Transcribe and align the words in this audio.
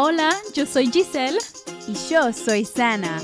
Hola, 0.00 0.30
yo 0.54 0.64
soy 0.64 0.92
Giselle. 0.92 1.40
Y 1.88 1.94
yo 2.08 2.32
soy 2.32 2.64
Sana. 2.64 3.20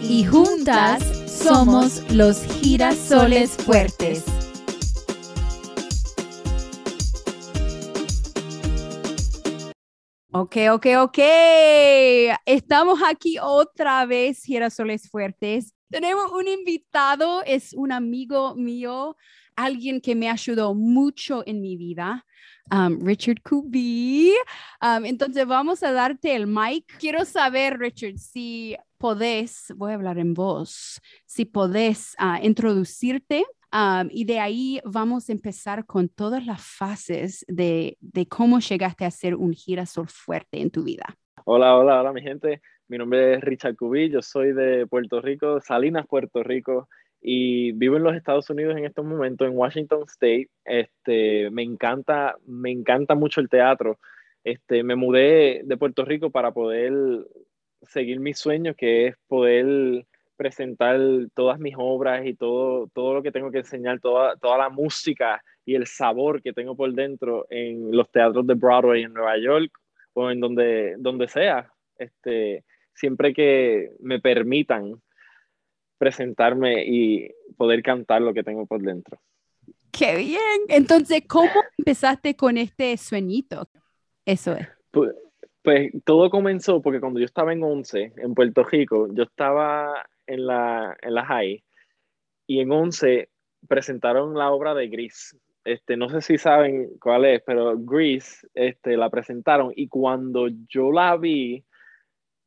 Y 0.00 0.24
juntas 0.24 1.02
somos 1.30 2.10
los 2.10 2.42
girasoles 2.62 3.50
fuertes. 3.58 4.24
Ok, 10.32 10.56
ok, 10.72 10.86
ok. 10.98 11.18
Estamos 12.46 13.00
aquí 13.06 13.36
otra 13.38 14.06
vez, 14.06 14.44
Girasoles 14.44 15.10
Fuertes. 15.10 15.74
Tenemos 15.90 16.32
un 16.32 16.48
invitado, 16.48 17.42
es 17.42 17.74
un 17.74 17.92
amigo 17.92 18.54
mío, 18.54 19.14
alguien 19.54 20.00
que 20.00 20.14
me 20.14 20.30
ayudó 20.30 20.74
mucho 20.74 21.42
en 21.46 21.60
mi 21.60 21.76
vida, 21.76 22.24
Richard 23.00 23.42
Kubi. 23.42 24.32
Entonces 25.04 25.46
vamos 25.46 25.82
a 25.82 25.92
darte 25.92 26.34
el 26.34 26.46
mic. 26.46 26.84
Quiero 26.98 27.24
saber, 27.24 27.78
Richard, 27.78 28.18
si 28.18 28.76
podés, 28.98 29.72
voy 29.76 29.92
a 29.92 29.94
hablar 29.94 30.18
en 30.18 30.34
voz, 30.34 31.00
si 31.24 31.44
podés 31.44 32.16
uh, 32.20 32.44
introducirte 32.44 33.44
y 34.10 34.24
de 34.24 34.40
ahí 34.40 34.80
vamos 34.84 35.28
a 35.28 35.32
empezar 35.32 35.84
con 35.84 36.08
todas 36.08 36.46
las 36.46 36.62
fases 36.62 37.44
de, 37.46 37.98
de, 38.00 38.26
cómo 38.26 38.58
llegaste 38.58 39.04
a 39.04 39.10
ser 39.10 39.34
un 39.34 39.52
girasol 39.52 40.08
fuerte 40.08 40.62
en 40.62 40.70
tu 40.70 40.82
vida. 40.82 41.04
Hola, 41.44 41.76
hola, 41.76 42.00
hola 42.00 42.12
mi 42.12 42.22
gente. 42.22 42.62
Mi 42.88 42.98
nombre 42.98 43.34
es 43.34 43.40
Richard 43.42 43.76
Cubi, 43.76 44.10
yo 44.10 44.22
soy 44.22 44.52
de 44.52 44.86
Puerto 44.86 45.20
Rico, 45.20 45.60
Salinas, 45.60 46.06
Puerto 46.06 46.42
Rico, 46.42 46.88
y 47.20 47.72
vivo 47.72 47.96
en 47.96 48.02
los 48.02 48.14
Estados 48.14 48.48
Unidos 48.50 48.76
en 48.76 48.84
estos 48.84 49.04
momentos, 49.04 49.46
en 49.46 49.56
Washington 49.56 50.04
State. 50.06 50.48
Este, 50.64 51.50
me 51.50 51.62
encanta, 51.62 52.36
me 52.46 52.70
encanta 52.70 53.14
mucho 53.14 53.40
el 53.40 53.48
teatro. 53.48 53.98
Este, 54.44 54.82
me 54.82 54.94
mudé 54.94 55.62
de 55.64 55.76
Puerto 55.76 56.04
Rico 56.04 56.30
para 56.30 56.52
poder 56.52 56.92
seguir 57.82 58.20
mis 58.20 58.38
sueños, 58.38 58.76
que 58.76 59.08
es 59.08 59.16
poder 59.26 60.06
presentar 60.36 61.00
todas 61.34 61.58
mis 61.58 61.74
obras 61.78 62.26
y 62.26 62.34
todo, 62.34 62.88
todo 62.94 63.14
lo 63.14 63.22
que 63.22 63.32
tengo 63.32 63.50
que 63.50 63.58
enseñar, 63.58 64.00
toda, 64.00 64.36
toda 64.36 64.58
la 64.58 64.68
música 64.68 65.42
y 65.64 65.74
el 65.74 65.86
sabor 65.86 66.42
que 66.42 66.52
tengo 66.52 66.76
por 66.76 66.92
dentro 66.92 67.46
en 67.50 67.90
los 67.90 68.10
teatros 68.10 68.46
de 68.46 68.54
Broadway 68.54 69.02
en 69.02 69.14
Nueva 69.14 69.38
York 69.38 69.72
o 70.12 70.30
en 70.30 70.40
donde, 70.40 70.94
donde 70.98 71.26
sea. 71.26 71.70
Este, 71.98 72.64
siempre 72.94 73.32
que 73.32 73.90
me 74.00 74.20
permitan 74.20 75.00
presentarme 75.98 76.84
y 76.86 77.30
poder 77.56 77.82
cantar 77.82 78.22
lo 78.22 78.34
que 78.34 78.42
tengo 78.42 78.66
por 78.66 78.80
dentro. 78.82 79.18
¡Qué 79.90 80.16
bien! 80.16 80.60
Entonces, 80.68 81.22
¿cómo 81.26 81.50
empezaste 81.78 82.36
con 82.36 82.58
este 82.58 82.96
sueñito? 82.96 83.68
Eso 84.24 84.52
es. 84.52 84.68
Pues, 84.90 85.14
pues 85.62 85.90
todo 86.04 86.28
comenzó 86.30 86.82
porque 86.82 87.00
cuando 87.00 87.18
yo 87.18 87.26
estaba 87.26 87.52
en 87.52 87.62
11, 87.62 88.12
en 88.16 88.34
Puerto 88.34 88.62
Rico, 88.64 89.08
yo 89.12 89.22
estaba 89.22 90.06
en 90.26 90.46
la, 90.46 90.96
en 91.00 91.14
la 91.14 91.24
high 91.24 91.64
y 92.46 92.60
en 92.60 92.70
11 92.70 93.30
presentaron 93.66 94.34
la 94.34 94.50
obra 94.50 94.74
de 94.74 94.88
Gris. 94.88 95.36
Este, 95.64 95.96
no 95.96 96.08
sé 96.08 96.20
si 96.20 96.38
saben 96.38 96.90
cuál 97.00 97.24
es, 97.24 97.42
pero 97.44 97.76
Gris 97.76 98.46
este, 98.54 98.96
la 98.96 99.10
presentaron 99.10 99.72
y 99.74 99.88
cuando 99.88 100.48
yo 100.68 100.92
la 100.92 101.16
vi, 101.16 101.64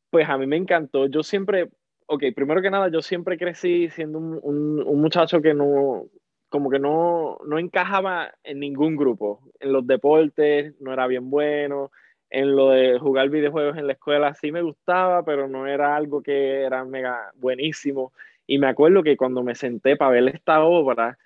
pues 0.08 0.28
a 0.28 0.38
mí 0.38 0.46
me 0.46 0.56
encantó. 0.56 1.06
Yo 1.06 1.22
siempre, 1.22 1.68
ok, 2.10 2.24
primero 2.34 2.60
que 2.60 2.70
nada, 2.70 2.88
yo 2.88 3.02
siempre 3.02 3.38
crecí 3.38 3.88
siendo 3.90 4.18
un, 4.18 4.82
un, 4.84 5.00
muchacho 5.00 5.40
que 5.40 5.54
no, 5.54 6.06
como 6.48 6.68
que 6.68 6.80
no, 6.80 7.38
no 7.46 7.58
encajaba 7.58 8.34
en 8.42 8.58
ningún 8.58 8.96
grupo. 8.96 9.40
En 9.60 9.72
los 9.72 9.86
deportes 9.86 10.74
no 10.80 10.92
era 10.92 11.06
bien 11.06 11.30
bueno, 11.30 11.92
en 12.28 12.56
lo 12.56 12.70
de 12.70 12.98
jugar 12.98 13.28
videojuegos 13.30 13.78
en 13.78 13.86
la 13.86 13.92
escuela 13.92 14.34
sí 14.34 14.50
me 14.50 14.60
gustaba, 14.62 15.24
pero 15.24 15.46
no 15.46 15.68
era 15.68 15.94
algo 15.94 16.20
que 16.20 16.62
era 16.62 16.84
mega 16.84 17.30
buenísimo. 17.36 18.12
Y 18.44 18.58
me 18.58 18.66
acuerdo 18.66 19.04
que 19.04 19.16
cuando 19.16 19.44
me 19.44 19.54
senté 19.54 19.96
para 19.96 20.10
ver 20.10 20.34
esta 20.34 20.64
obra, 20.64 21.16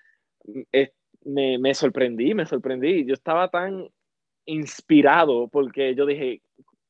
me, 1.25 1.59
me 1.59 1.75
sorprendí, 1.75 2.34
me 2.34 2.44
sorprendí. 2.44 3.06
Yo 3.06 3.14
estaba 3.14 3.48
tan 3.48 3.88
inspirado 4.44 5.48
porque 5.48 5.94
yo 5.94 6.04
dije, 6.04 6.42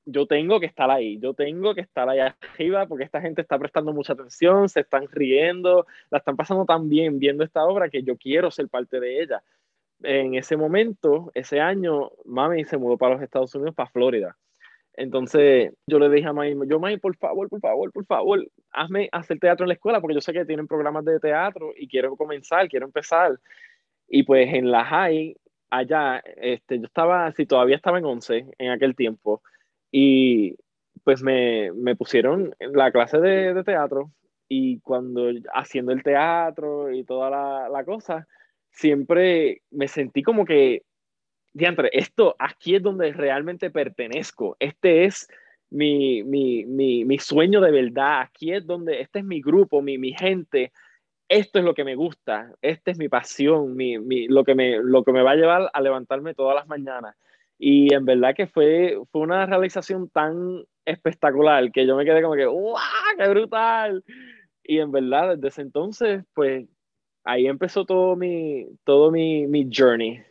yo 0.06 0.26
tengo 0.26 0.60
que 0.60 0.66
estar 0.66 0.90
ahí, 0.90 1.18
yo 1.18 1.34
tengo 1.34 1.74
que 1.74 1.80
estar 1.80 2.08
ahí 2.08 2.18
arriba 2.20 2.86
porque 2.86 3.04
esta 3.04 3.20
gente 3.20 3.42
está 3.42 3.58
prestando 3.58 3.92
mucha 3.92 4.12
atención, 4.12 4.68
se 4.68 4.80
están 4.80 5.08
riendo, 5.08 5.86
la 6.10 6.18
están 6.18 6.36
pasando 6.36 6.64
tan 6.64 6.88
bien 6.88 7.18
viendo 7.18 7.44
esta 7.44 7.64
obra 7.64 7.88
que 7.88 8.02
yo 8.02 8.16
quiero 8.16 8.50
ser 8.50 8.68
parte 8.68 9.00
de 9.00 9.22
ella 9.22 9.42
en 10.04 10.34
ese 10.34 10.56
momento, 10.56 11.30
ese 11.34 11.60
año, 11.60 12.10
mami 12.24 12.64
se 12.64 12.76
mudó 12.76 12.98
para 12.98 13.14
los 13.14 13.22
Estados 13.22 13.54
Unidos, 13.54 13.74
para 13.74 13.90
Florida. 13.90 14.36
Entonces 14.94 15.72
yo 15.86 15.98
le 15.98 16.08
dije 16.08 16.28
a 16.28 16.32
mami, 16.32 16.54
yo 16.68 16.78
mami, 16.78 16.98
por 16.98 17.16
favor, 17.16 17.48
por 17.48 17.60
favor, 17.60 17.92
por 17.92 18.04
favor, 18.06 18.46
hazme 18.70 19.08
hacer 19.12 19.38
teatro 19.40 19.64
en 19.64 19.68
la 19.68 19.74
escuela 19.74 20.00
porque 20.00 20.14
yo 20.14 20.20
sé 20.20 20.32
que 20.32 20.44
tienen 20.44 20.68
programas 20.68 21.04
de 21.04 21.18
teatro 21.18 21.72
y 21.76 21.88
quiero 21.88 22.16
comenzar, 22.16 22.68
quiero 22.68 22.86
empezar. 22.86 23.38
Y 24.08 24.22
pues 24.24 24.52
en 24.54 24.70
la 24.70 24.84
high, 24.84 25.36
allá, 25.70 26.22
este, 26.36 26.78
yo 26.78 26.86
estaba, 26.86 27.32
si 27.32 27.46
todavía 27.46 27.76
estaba 27.76 27.98
en 27.98 28.04
11 28.04 28.46
en 28.58 28.70
aquel 28.70 28.94
tiempo, 28.94 29.42
y 29.96 30.56
pues 31.04 31.22
me, 31.22 31.70
me 31.70 31.94
pusieron 31.94 32.52
en 32.58 32.72
la 32.72 32.90
clase 32.90 33.20
de, 33.20 33.54
de, 33.54 33.62
teatro 33.62 34.10
y 34.48 34.80
cuando 34.80 35.30
haciendo 35.54 35.92
el 35.92 36.02
teatro 36.02 36.90
y 36.90 37.04
toda 37.04 37.30
la, 37.30 37.68
la 37.68 37.84
cosa, 37.84 38.26
siempre 38.72 39.62
me 39.70 39.86
sentí 39.86 40.24
como 40.24 40.44
que, 40.44 40.82
diantre, 41.52 41.90
esto 41.92 42.34
aquí 42.40 42.74
es 42.74 42.82
donde 42.82 43.12
realmente 43.12 43.70
pertenezco, 43.70 44.56
este 44.58 45.04
es 45.04 45.28
mi, 45.70 46.24
mi, 46.24 46.64
mi, 46.64 47.04
mi, 47.04 47.18
sueño 47.20 47.60
de 47.60 47.70
verdad, 47.70 48.22
aquí 48.22 48.52
es 48.52 48.66
donde, 48.66 49.00
este 49.00 49.20
es 49.20 49.24
mi 49.24 49.40
grupo, 49.40 49.80
mi, 49.80 49.96
mi 49.96 50.12
gente, 50.12 50.72
esto 51.28 51.60
es 51.60 51.64
lo 51.64 51.74
que 51.74 51.84
me 51.84 51.94
gusta, 51.94 52.52
esta 52.62 52.90
es 52.90 52.98
mi 52.98 53.08
pasión, 53.08 53.76
mi, 53.76 54.00
mi, 54.00 54.26
lo, 54.26 54.42
que 54.42 54.56
me, 54.56 54.76
lo 54.82 55.04
que 55.04 55.12
me 55.12 55.22
va 55.22 55.30
a 55.30 55.36
llevar 55.36 55.70
a 55.72 55.80
levantarme 55.80 56.34
todas 56.34 56.56
las 56.56 56.66
mañanas. 56.66 57.14
Y 57.58 57.94
en 57.94 58.04
verdad 58.04 58.34
que 58.34 58.46
fue, 58.46 58.98
fue 59.10 59.22
una 59.22 59.46
realización 59.46 60.08
tan 60.08 60.64
espectacular 60.84 61.70
que 61.72 61.86
yo 61.86 61.96
me 61.96 62.04
quedé 62.04 62.22
como 62.22 62.34
que, 62.34 62.46
¡guau! 62.46 62.76
¡Qué 63.16 63.28
brutal! 63.28 64.04
Y 64.62 64.78
en 64.78 64.90
verdad, 64.90 65.36
desde 65.36 65.48
ese 65.48 65.62
entonces, 65.62 66.24
pues 66.34 66.66
ahí 67.24 67.46
empezó 67.46 67.84
todo 67.84 68.16
mi, 68.16 68.66
todo 68.84 69.10
mi, 69.10 69.46
mi 69.46 69.68
journey 69.72 70.22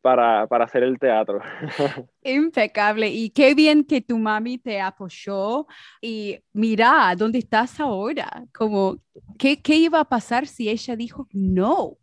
para, 0.00 0.46
para, 0.46 0.66
hacer 0.66 0.82
el 0.82 0.98
teatro. 0.98 1.40
Impecable. 2.22 3.08
Y 3.08 3.30
qué 3.30 3.54
bien 3.54 3.84
que 3.84 4.02
tu 4.02 4.18
mami 4.18 4.58
te 4.58 4.78
apoyó. 4.78 5.66
Y 6.00 6.38
mira, 6.52 7.14
¿dónde 7.16 7.38
estás 7.38 7.80
ahora? 7.80 8.44
Como, 8.52 8.98
¿qué, 9.38 9.62
qué 9.62 9.76
iba 9.76 10.00
a 10.00 10.04
pasar 10.04 10.46
si 10.46 10.68
ella 10.68 10.94
dijo 10.94 11.26
no? 11.32 11.96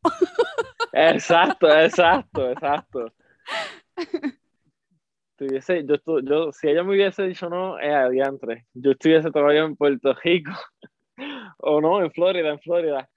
Exacto, 0.94 1.69
exacto, 1.69 2.51
exacto. 2.51 3.13
Tuviese, 5.41 5.84
yo, 5.85 6.19
yo, 6.19 6.52
si 6.52 6.68
ella 6.68 6.84
me 6.84 6.91
hubiese 6.91 7.24
dicho 7.24 7.50
no, 7.50 7.79
es 7.79 7.91
adiantre. 7.91 8.66
Yo 8.74 8.91
estuviese 8.91 9.31
todavía 9.31 9.63
en 9.63 9.75
Puerto 9.75 10.13
Rico. 10.24 10.52
o 11.57 11.81
no, 11.81 12.02
en 12.02 12.12
Florida, 12.12 12.50
en 12.50 12.59
Florida 12.59 13.09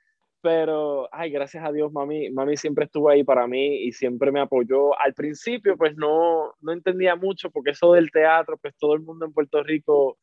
pero, 0.45 1.09
ay, 1.11 1.31
gracias 1.31 1.65
a 1.65 1.73
Dios, 1.73 1.91
mami, 1.91 2.29
mami 2.29 2.59
siempre 2.59 2.85
estuvo 2.85 3.09
ahí 3.09 3.25
para 3.25 3.47
mí 3.47 3.77
y 3.77 3.93
siempre 3.93 4.31
me 4.31 4.41
apoyó. 4.41 4.91
Al 5.01 5.15
principio, 5.15 5.75
pues 5.75 5.97
no, 5.97 6.53
no 6.61 6.73
entendía 6.73 7.17
mucho 7.17 7.51
porque 7.51 7.71
eso 7.71 7.95
del 7.95 8.11
teatro, 8.11 8.59
pues 8.59 8.77
todo 8.77 8.93
el 8.93 9.01
mundo 9.01 9.25
en 9.25 9.33
Puerto 9.33 9.63
Rico 9.63 10.19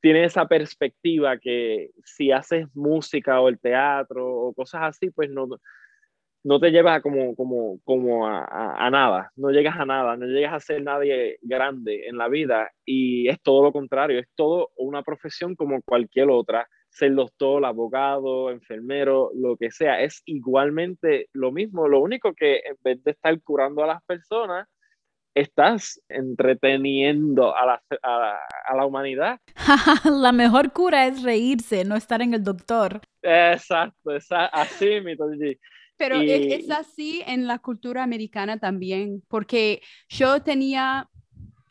tiene 0.00 0.22
esa 0.22 0.46
perspectiva 0.46 1.38
que 1.38 1.90
si 2.04 2.30
haces 2.30 2.68
música 2.72 3.40
o 3.40 3.48
el 3.48 3.58
teatro 3.58 4.24
o 4.24 4.54
cosas 4.54 4.82
así, 4.84 5.10
pues 5.10 5.28
no, 5.28 5.48
no 6.44 6.60
te 6.60 6.70
llevas 6.70 7.02
como, 7.02 7.34
como, 7.34 7.80
como 7.84 8.28
a, 8.28 8.44
a, 8.44 8.86
a, 8.86 8.90
nada, 8.90 9.32
no 9.34 9.50
llegas 9.50 9.76
a 9.78 9.86
nada, 9.86 10.16
no 10.16 10.26
llegas 10.26 10.52
a 10.52 10.60
ser 10.60 10.82
nadie 10.82 11.38
grande 11.42 12.06
en 12.06 12.18
la 12.18 12.28
vida 12.28 12.70
y 12.84 13.28
es 13.28 13.40
todo 13.42 13.62
lo 13.62 13.72
contrario, 13.72 14.20
es 14.20 14.28
todo 14.34 14.70
una 14.76 15.02
profesión 15.02 15.56
como 15.56 15.82
cualquier 15.82 16.30
otra 16.30 16.68
ser 16.94 17.12
doctor, 17.14 17.64
abogado, 17.64 18.50
enfermero, 18.50 19.30
lo 19.34 19.56
que 19.56 19.72
sea, 19.72 20.00
es 20.00 20.22
igualmente 20.26 21.28
lo 21.32 21.50
mismo. 21.50 21.88
Lo 21.88 22.00
único 22.00 22.32
que 22.34 22.58
en 22.58 22.76
vez 22.84 23.02
de 23.02 23.10
estar 23.10 23.36
curando 23.42 23.82
a 23.82 23.88
las 23.88 24.02
personas, 24.04 24.68
estás 25.34 26.00
entreteniendo 26.08 27.56
a 27.56 27.66
la, 27.66 27.82
a, 28.02 28.38
a 28.68 28.76
la 28.76 28.86
humanidad. 28.86 29.40
la 30.04 30.30
mejor 30.30 30.72
cura 30.72 31.06
es 31.06 31.24
reírse, 31.24 31.84
no 31.84 31.96
estar 31.96 32.22
en 32.22 32.34
el 32.34 32.44
doctor. 32.44 33.00
Exacto, 33.22 34.12
exacto 34.12 34.56
así, 34.56 35.00
mi 35.00 35.16
Pero 35.96 36.22
y... 36.22 36.30
es, 36.30 36.64
es 36.64 36.70
así 36.70 37.22
en 37.26 37.46
la 37.46 37.58
cultura 37.58 38.02
americana 38.02 38.58
también, 38.58 39.22
porque 39.28 39.82
yo 40.08 40.42
tenía 40.42 41.08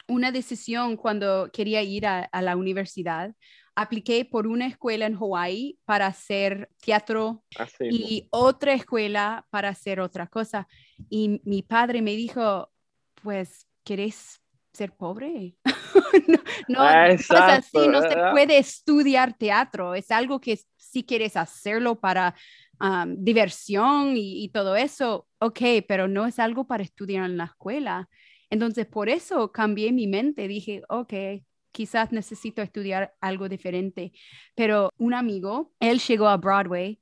una 0.07 0.31
decisión 0.31 0.97
cuando 0.97 1.49
quería 1.51 1.81
ir 1.81 2.05
a, 2.05 2.19
a 2.19 2.41
la 2.41 2.55
universidad 2.55 3.33
apliqué 3.75 4.25
por 4.25 4.47
una 4.47 4.67
escuela 4.67 5.05
en 5.05 5.15
Hawaii 5.15 5.79
para 5.85 6.07
hacer 6.07 6.69
teatro 6.83 7.43
Así 7.57 7.85
y 7.89 8.27
otra 8.31 8.73
escuela 8.73 9.45
para 9.49 9.69
hacer 9.69 9.99
otra 9.99 10.27
cosa. 10.27 10.67
Y 11.09 11.41
mi 11.45 11.63
padre 11.63 12.01
me 12.01 12.15
dijo, 12.15 12.71
pues, 13.21 13.67
¿querés 13.83 14.41
ser 14.73 14.93
pobre? 14.95 15.55
no, 16.27 16.39
no, 16.67 16.81
Ah, 16.81 17.05
así, 17.05 17.87
no 17.87 18.01
se 18.01 18.15
puede 18.31 18.57
estudiar 18.57 19.33
teatro, 19.33 19.95
es 19.95 20.11
algo 20.11 20.39
que 20.39 20.59
si 20.77 21.03
quieres 21.03 21.35
hacerlo 21.37 21.99
para 21.99 22.35
diversión 23.07 24.13
y, 24.17 24.49
todo 24.49 24.75
eso, 24.75 25.27
ok, 25.39 25.59
pero 25.87 26.07
no 26.07 26.25
es 26.25 26.39
algo 26.39 26.67
para 26.67 26.83
estudiar 26.83 27.25
en 27.25 27.37
la 27.37 27.45
escuela. 27.45 28.09
Entonces, 28.49 28.85
por 28.87 29.09
eso 29.09 29.51
cambié 29.51 29.91
mi 29.91 30.07
mente, 30.07 30.47
dije, 30.47 30.83
ok, 30.89 31.13
quizás 31.71 32.11
necesito 32.11 32.61
estudiar 32.61 33.13
algo 33.21 33.49
diferente. 33.49 34.11
Pero 34.55 34.89
un 34.97 35.13
amigo, 35.13 35.73
él 35.79 35.99
llegó 35.99 36.27
a 36.27 36.37
Broadway 36.37 36.99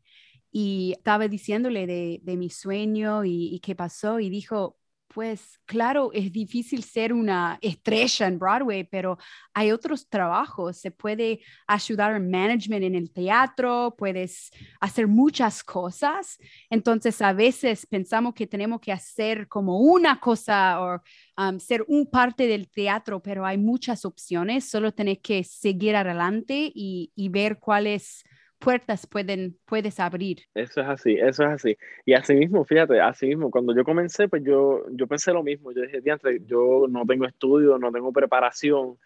y 0.52 0.94
estaba 0.98 1.28
diciéndole 1.28 1.88
de, 1.88 2.20
de 2.24 2.38
mi 2.38 2.50
sueño 2.50 3.26
y, 3.26 3.56
y 3.56 3.60
qué 3.60 3.76
pasó 3.76 4.20
y 4.20 4.30
dijo, 4.30 4.78
pues 5.14 5.60
claro, 5.66 6.12
es 6.14 6.32
difícil 6.32 6.84
ser 6.84 7.12
una 7.12 7.60
estrella 7.62 8.28
en 8.28 8.40
Broadway, 8.40 8.86
pero 8.86 9.18
hay 9.54 9.72
otros 9.72 10.08
trabajos. 10.08 10.78
Se 10.78 10.92
puede 10.92 11.42
ayudar 11.68 12.16
en 12.16 12.30
management 12.30 12.84
en 12.84 12.96
el 12.96 13.12
teatro, 13.12 13.94
puedes 13.98 14.52
hacer 14.80 15.08
muchas 15.08 15.64
cosas. 15.64 16.38
Entonces, 16.70 17.22
a 17.22 17.34
veces 17.34 17.86
pensamos 17.86 18.34
que 18.34 18.48
tenemos 18.48 18.80
que 18.80 18.94
hacer 18.94 19.48
como 19.50 19.80
una 19.80 20.20
cosa 20.20 20.82
o 20.82 21.02
um, 21.38 21.60
ser 21.60 21.84
un 21.88 22.10
parte 22.10 22.48
del 22.48 22.70
teatro, 22.70 23.22
pero 23.22 23.46
hay 23.46 23.58
muchas 23.58 24.06
opciones. 24.06 24.70
Solo 24.70 24.94
tenés 24.94 25.20
que 25.20 25.44
seguir 25.44 25.96
adelante 25.96 26.72
y, 26.74 27.12
y 27.16 27.30
ver 27.30 27.60
cuáles 27.60 28.24
puertas 28.62 29.06
pueden, 29.08 29.58
puedes 29.66 30.00
abrir. 30.00 30.38
Eso 30.54 30.82
es 30.82 30.88
así, 30.88 31.16
eso 31.16 31.44
es 31.44 31.50
así. 31.50 31.78
Y 32.06 32.14
así 32.14 32.34
mismo, 32.36 32.64
fíjate, 32.64 33.02
así 33.02 33.28
mismo, 33.28 33.52
cuando 33.52 33.76
yo 33.76 33.84
comencé, 33.84 34.30
pues 34.30 34.44
yo, 34.46 34.86
yo 34.92 35.08
pensé 35.08 35.34
lo 35.34 35.44
mismo. 35.44 35.74
Yo 35.74 35.82
dije, 35.82 36.00
"Diantre, 36.00 36.40
yo 36.46 36.86
no 36.90 37.06
tengo 37.06 37.26
estudio, 37.26 37.78
no 37.78 37.92
tengo 37.92 38.14
preparación 38.14 38.98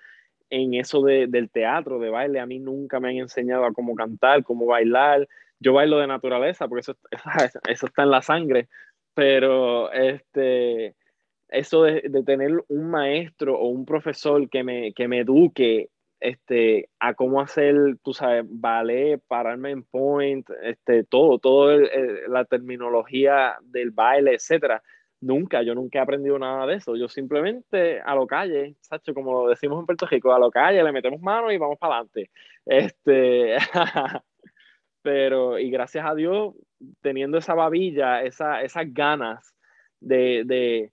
en 0.49 0.75
eso 0.75 1.01
de, 1.01 1.27
del 1.27 1.49
teatro, 1.49 1.97
de 1.99 2.09
baile. 2.09 2.39
A 2.39 2.45
mí 2.45 2.59
nunca 2.59 2.99
me 2.99 3.09
han 3.09 3.17
enseñado 3.17 3.65
a 3.65 3.73
cómo 3.73 3.95
cantar, 3.95 4.43
cómo 4.43 4.65
bailar. 4.67 5.27
Yo 5.59 5.73
bailo 5.73 5.97
de 5.99 6.07
naturaleza, 6.07 6.67
porque 6.67 6.81
eso, 6.81 6.97
eso 7.67 7.87
está 7.87 8.03
en 8.03 8.11
la 8.11 8.21
sangre. 8.21 8.67
Pero 9.13 9.91
este, 9.93 10.95
eso 11.49 11.83
de, 11.83 12.03
de 12.09 12.23
tener 12.23 12.51
un 12.67 12.89
maestro 12.91 13.57
o 13.57 13.69
un 13.69 13.85
profesor 13.85 14.49
que 14.49 14.63
me, 14.63 14.93
que 14.93 15.07
me 15.07 15.21
eduque 15.21 15.89
este, 16.19 16.89
a 16.99 17.13
cómo 17.13 17.41
hacer, 17.41 17.75
tú 18.03 18.13
sabes, 18.13 18.45
ballet, 18.47 19.21
pararme 19.27 19.71
en 19.71 19.83
point, 19.83 20.49
este, 20.63 21.03
todo, 21.03 21.71
el, 21.71 21.89
la 22.27 22.45
terminología 22.45 23.57
del 23.63 23.91
baile, 23.91 24.33
etcétera. 24.33 24.81
Nunca, 25.21 25.63
yo 25.63 25.73
nunca 25.75 25.99
he 25.99 26.01
aprendido 26.01 26.37
nada 26.37 26.65
de 26.67 26.75
eso. 26.75 26.95
Yo 26.95 27.07
simplemente 27.07 28.01
a 28.01 28.15
lo 28.15 28.27
calle, 28.27 28.75
Sacho, 28.81 29.13
como 29.13 29.47
decimos 29.49 29.79
en 29.79 29.85
Puerto 29.85 30.05
Rico, 30.05 30.33
a 30.33 30.39
lo 30.39 30.51
calle 30.51 30.83
le 30.83 30.91
metemos 30.91 31.21
mano 31.21 31.51
y 31.51 31.57
vamos 31.57 31.77
para 31.79 31.95
adelante. 31.95 32.29
Este, 32.65 33.57
pero, 35.01 35.57
y 35.59 35.69
gracias 35.71 36.05
a 36.05 36.15
Dios, 36.15 36.53
teniendo 37.01 37.37
esa 37.37 37.53
babilla, 37.55 38.23
esa, 38.23 38.61
esas 38.61 38.93
ganas 38.93 39.55
de 39.99 40.91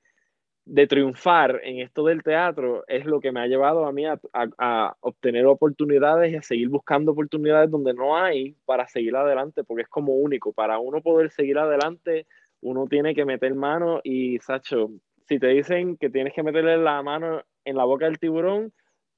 de 0.65 0.87
triunfar 0.87 1.61
en 1.65 1.81
esto 1.81 2.05
del 2.05 2.23
teatro 2.23 2.85
es 2.87 3.05
lo 3.05 3.21
que 3.21 3.33
me 3.33 3.41
ha 3.41 3.47
llevado 3.47 3.85
a 3.85 3.93
mí 3.93 4.05
a, 4.07 4.97
obtener 5.01 5.47
oportunidades 5.47 6.33
y 6.33 6.37
a 6.37 6.43
seguir 6.43 6.69
buscando 6.69 7.13
oportunidades 7.13 7.71
donde 7.71 7.95
no 7.95 8.17
hay 8.17 8.55
para 8.65 8.87
seguir 8.87 9.17
adelante, 9.17 9.65
porque 9.65 9.83
es 9.83 9.89
como 9.89 10.15
único. 10.15 10.53
Para 10.53 10.79
uno 10.79 11.01
poder 11.01 11.31
seguir 11.31 11.59
adelante, 11.59 12.27
uno 12.61 12.87
tiene 12.87 13.15
que 13.15 13.25
meter 13.25 13.55
mano 13.55 14.01
y, 14.05 14.39
Sacho, 14.39 14.91
si 15.27 15.39
te 15.39 15.49
dicen 15.49 15.97
que 15.97 16.11
tienes 16.11 16.33
que 16.33 16.43
meterle 16.43 16.77
la 16.77 17.03
mano 17.03 17.43
en 17.65 17.77
la 17.77 17.85
boca 17.85 18.05
del 18.05 18.19
tiburón, 18.19 18.73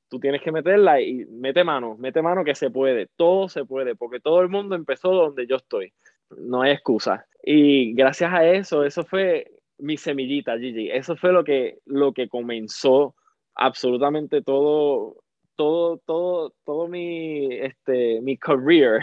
tú 0.09 0.21
tienes 0.21 0.41
que 0.43 0.53
meterla 0.53 1.01
y 1.01 1.27
mete 1.27 1.63
mano, 1.63 1.97
mete 1.99 2.23
mano 2.23 2.45
que 2.45 2.55
se 2.55 2.71
puede, 2.71 3.09
todo 3.17 3.49
se 3.49 3.65
puede, 3.65 3.95
porque 3.97 4.21
todo 4.21 4.41
el 4.41 4.49
mundo 4.49 4.77
empezó 4.77 5.11
donde 5.11 5.47
yo 5.47 5.57
estoy. 5.57 5.93
No 6.39 6.63
hay 6.63 6.73
excusa. 6.73 7.27
Y 7.43 7.93
gracias 7.95 8.33
a 8.33 8.47
eso, 8.47 8.85
eso 8.85 9.05
fue 9.05 9.54
mi 9.79 9.97
semillita, 9.97 10.59
Gigi. 10.59 10.91
Eso 10.91 11.17
fue 11.17 11.33
lo 11.33 11.45
que, 11.45 11.79
lo 11.85 12.13
que 12.13 12.29
comenzó 12.29 13.15
absolutamente 13.55 14.43
todo, 14.43 15.17
todo, 15.57 15.99
todo, 15.99 16.55
todo 16.65 16.89
mi, 16.89 17.55
este, 17.55 18.21
mi 18.21 18.37
career 18.37 19.01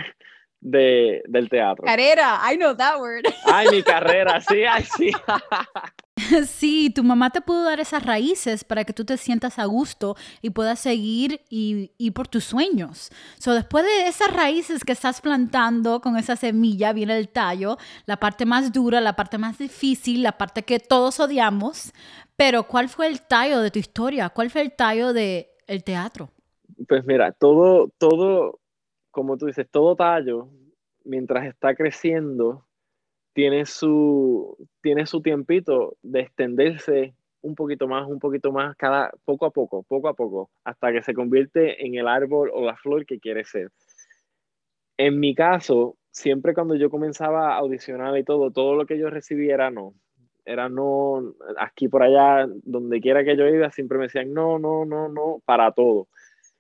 de, 0.62 1.24
del 1.28 1.50
teatro. 1.50 1.84
Carrera, 1.86 2.40
I 2.50 2.56
know 2.56 2.76
that 2.76 3.00
word. 3.00 3.26
Ay, 3.46 3.68
mi 3.72 3.84
carrera, 3.84 4.40
sí, 4.40 4.64
ay, 4.64 4.86
sí. 4.98 5.12
Sí, 6.46 6.92
tu 6.94 7.04
mamá 7.04 7.32
te 7.32 7.42
pudo 7.42 7.64
dar 7.64 7.80
esas 7.80 8.06
raíces 8.06 8.64
para 8.64 8.84
que 8.84 8.94
tú 8.94 9.04
te 9.04 9.18
sientas 9.18 9.58
a 9.58 9.66
gusto 9.66 10.16
y 10.42 10.52
puedas 10.52 10.80
seguir 10.80 11.42
y, 11.50 11.92
y 11.98 12.12
por 12.12 12.28
tus 12.28 12.44
sueños. 12.44 13.10
So, 13.40 13.54
después 13.54 13.84
de 13.86 14.08
esas 14.08 14.32
raíces 14.32 14.84
que 14.84 14.92
estás 14.92 15.20
plantando 15.20 16.00
con 16.00 16.18
esa 16.18 16.36
semilla, 16.36 16.94
viene 16.94 17.18
el 17.18 17.30
tallo, 17.30 17.78
la 18.06 18.18
parte 18.18 18.46
más 18.46 18.72
dura, 18.72 19.02
la 19.02 19.16
parte 19.16 19.40
más 19.40 19.58
difícil, 19.58 20.22
la 20.22 20.38
parte 20.38 20.62
que 20.62 20.80
todos 20.80 21.20
odiamos. 21.20 21.92
Pero, 22.36 22.64
¿cuál 22.64 22.88
fue 22.88 23.08
el 23.08 23.22
tallo 23.22 23.60
de 23.60 23.72
tu 23.72 23.80
historia? 23.80 24.30
¿Cuál 24.30 24.52
fue 24.52 24.62
el 24.62 24.74
tallo 24.74 25.14
del 25.14 25.48
el 25.66 25.84
teatro? 25.84 26.30
Pues 26.88 27.04
mira, 27.06 27.32
todo, 27.32 27.90
todo, 27.98 28.61
como 29.12 29.38
tú 29.38 29.46
dices, 29.46 29.68
todo 29.70 29.96
tallo, 29.96 30.50
mientras 31.04 31.46
está 31.46 31.76
creciendo, 31.76 32.66
tiene 33.34 33.66
su, 33.66 34.58
tiene 34.82 35.06
su 35.06 35.22
tiempito 35.22 35.98
de 36.02 36.22
extenderse 36.22 37.14
un 37.42 37.56
poquito 37.56 37.88
más, 37.88 38.08
un 38.08 38.20
poquito 38.20 38.52
más, 38.52 38.76
cada, 38.78 39.12
poco 39.26 39.46
a 39.46 39.52
poco, 39.52 39.84
poco 39.84 40.08
a 40.08 40.14
poco, 40.14 40.50
hasta 40.64 40.92
que 40.92 41.02
se 41.02 41.14
convierte 41.14 41.86
en 41.86 41.96
el 41.96 42.08
árbol 42.08 42.52
o 42.54 42.66
la 42.66 42.76
flor 42.76 43.06
que 43.06 43.20
quiere 43.20 43.44
ser. 43.44 43.72
En 44.98 45.20
mi 45.20 45.34
caso, 45.34 45.98
siempre 46.12 46.54
cuando 46.54 46.76
yo 46.76 46.90
comenzaba 46.90 47.54
a 47.54 47.58
audicionar 47.58 48.16
y 48.18 48.24
todo, 48.24 48.52
todo 48.52 48.76
lo 48.76 48.86
que 48.86 49.00
yo 49.00 49.10
recibía 49.10 49.56
era 49.56 49.72
no. 49.72 49.94
Era 50.46 50.70
no, 50.70 51.34
aquí 51.58 51.88
por 51.88 52.04
allá, 52.04 52.48
donde 52.64 53.00
quiera 53.00 53.24
que 53.24 53.38
yo 53.38 53.48
iba, 53.48 53.72
siempre 53.72 53.98
me 53.98 54.06
decían 54.06 54.34
no, 54.34 54.60
no, 54.60 54.86
no, 54.86 55.08
no, 55.08 55.42
para 55.46 55.72
todo. 55.72 56.08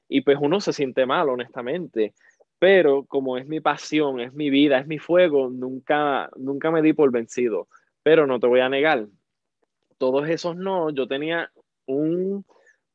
Y 0.07 0.21
pues 0.21 0.37
uno 0.41 0.59
se 0.59 0.73
siente 0.73 1.05
mal, 1.05 1.29
honestamente 1.29 2.13
pero 2.61 3.05
como 3.05 3.39
es 3.39 3.47
mi 3.47 3.59
pasión, 3.59 4.19
es 4.19 4.33
mi 4.33 4.51
vida, 4.51 4.77
es 4.77 4.85
mi 4.85 4.99
fuego, 4.99 5.49
nunca, 5.49 6.29
nunca 6.37 6.69
me 6.69 6.83
di 6.83 6.93
por 6.93 7.11
vencido. 7.11 7.67
Pero 8.03 8.27
no 8.27 8.39
te 8.39 8.45
voy 8.45 8.59
a 8.59 8.69
negar, 8.69 9.07
todos 9.97 10.29
esos 10.29 10.55
no, 10.55 10.91
yo 10.91 11.07
tenía 11.07 11.51
un 11.87 12.45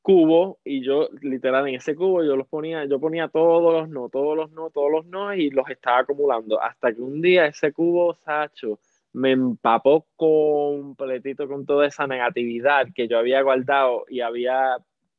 cubo 0.02 0.60
y 0.62 0.84
yo 0.84 1.08
literal 1.20 1.66
en 1.66 1.74
ese 1.74 1.96
cubo 1.96 2.22
yo 2.22 2.36
los 2.36 2.46
ponía, 2.46 2.84
yo 2.84 3.00
ponía 3.00 3.26
todos 3.26 3.72
los 3.72 3.88
no, 3.88 4.08
todos 4.08 4.36
los 4.36 4.52
no, 4.52 4.70
todos 4.70 4.92
los 4.92 5.06
no 5.06 5.34
y 5.34 5.50
los 5.50 5.68
estaba 5.68 5.98
acumulando 5.98 6.62
hasta 6.62 6.94
que 6.94 7.00
un 7.00 7.20
día 7.20 7.46
ese 7.46 7.72
cubo, 7.72 8.14
Sacho, 8.14 8.78
me 9.14 9.32
empapó 9.32 10.06
completito 10.14 11.48
con 11.48 11.66
toda 11.66 11.88
esa 11.88 12.06
negatividad 12.06 12.86
que 12.94 13.08
yo 13.08 13.18
había 13.18 13.42
guardado 13.42 14.04
y 14.08 14.20
había 14.20 14.76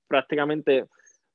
prácticamente 0.07 0.85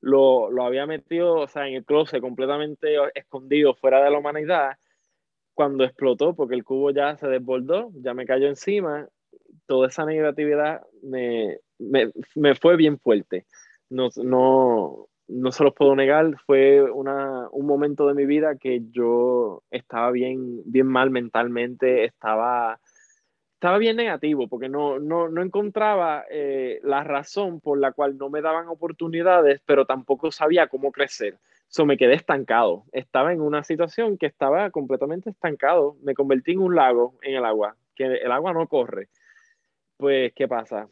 lo, 0.02 0.50
lo, 0.50 0.64
había 0.64 0.84
metido, 0.84 1.36
o 1.36 1.48
sea, 1.48 1.66
en 1.66 1.74
el 1.74 1.84
closet 1.84 2.20
completamente 2.20 2.96
escondido 3.14 3.74
fuera 3.74 4.04
de 4.04 4.10
la 4.10 4.18
humanidad, 4.18 4.76
cuando 5.54 5.84
explotó, 5.84 6.34
porque 6.34 6.54
el 6.54 6.64
cubo 6.64 6.90
ya 6.90 7.16
se 7.16 7.28
desbordó, 7.28 7.90
ya 7.94 8.12
me 8.12 8.26
cayó 8.26 8.48
encima, 8.48 9.08
toda 9.66 9.88
esa 9.88 10.04
negatividad 10.04 10.82
me, 11.02 11.58
me, 11.78 12.10
me 12.34 12.54
fue 12.54 12.76
bien 12.76 12.98
fuerte. 12.98 13.46
No, 13.88 14.08
no, 14.16 15.08
no 15.28 15.52
se 15.52 15.64
los 15.64 15.74
puedo 15.74 15.94
negar, 15.94 16.36
fue 16.46 16.82
una, 16.82 17.48
un 17.50 17.66
momento 17.66 18.06
de 18.06 18.14
mi 18.14 18.26
vida 18.26 18.56
que 18.56 18.82
yo 18.90 19.62
estaba 19.70 20.10
bien, 20.10 20.62
bien 20.64 20.86
mal 20.86 21.10
mentalmente, 21.10 22.04
estaba 22.04 22.80
estaba 23.62 23.78
bien 23.78 23.94
negativo 23.94 24.48
porque 24.48 24.68
no, 24.68 24.98
no, 24.98 25.28
no 25.28 25.40
encontraba 25.40 26.24
eh, 26.28 26.80
la 26.82 27.04
razón 27.04 27.60
por 27.60 27.78
la 27.78 27.92
cual 27.92 28.18
no 28.18 28.28
me 28.28 28.42
daban 28.42 28.66
oportunidades, 28.66 29.60
pero 29.64 29.86
tampoco 29.86 30.32
sabía 30.32 30.66
cómo 30.66 30.90
crecer. 30.90 31.38
So, 31.68 31.86
me 31.86 31.96
quedé 31.96 32.14
estancado. 32.14 32.82
Estaba 32.90 33.32
en 33.32 33.40
una 33.40 33.62
situación 33.62 34.18
que 34.18 34.26
estaba 34.26 34.68
completamente 34.70 35.30
estancado. 35.30 35.96
Me 36.02 36.14
convertí 36.14 36.52
en 36.52 36.58
un 36.58 36.74
lago 36.74 37.14
en 37.22 37.36
el 37.36 37.44
agua, 37.44 37.76
que 37.94 38.06
el 38.06 38.32
agua 38.32 38.52
no 38.52 38.66
corre. 38.66 39.10
Pues, 39.96 40.32
¿qué 40.34 40.48
pasa? 40.48 40.88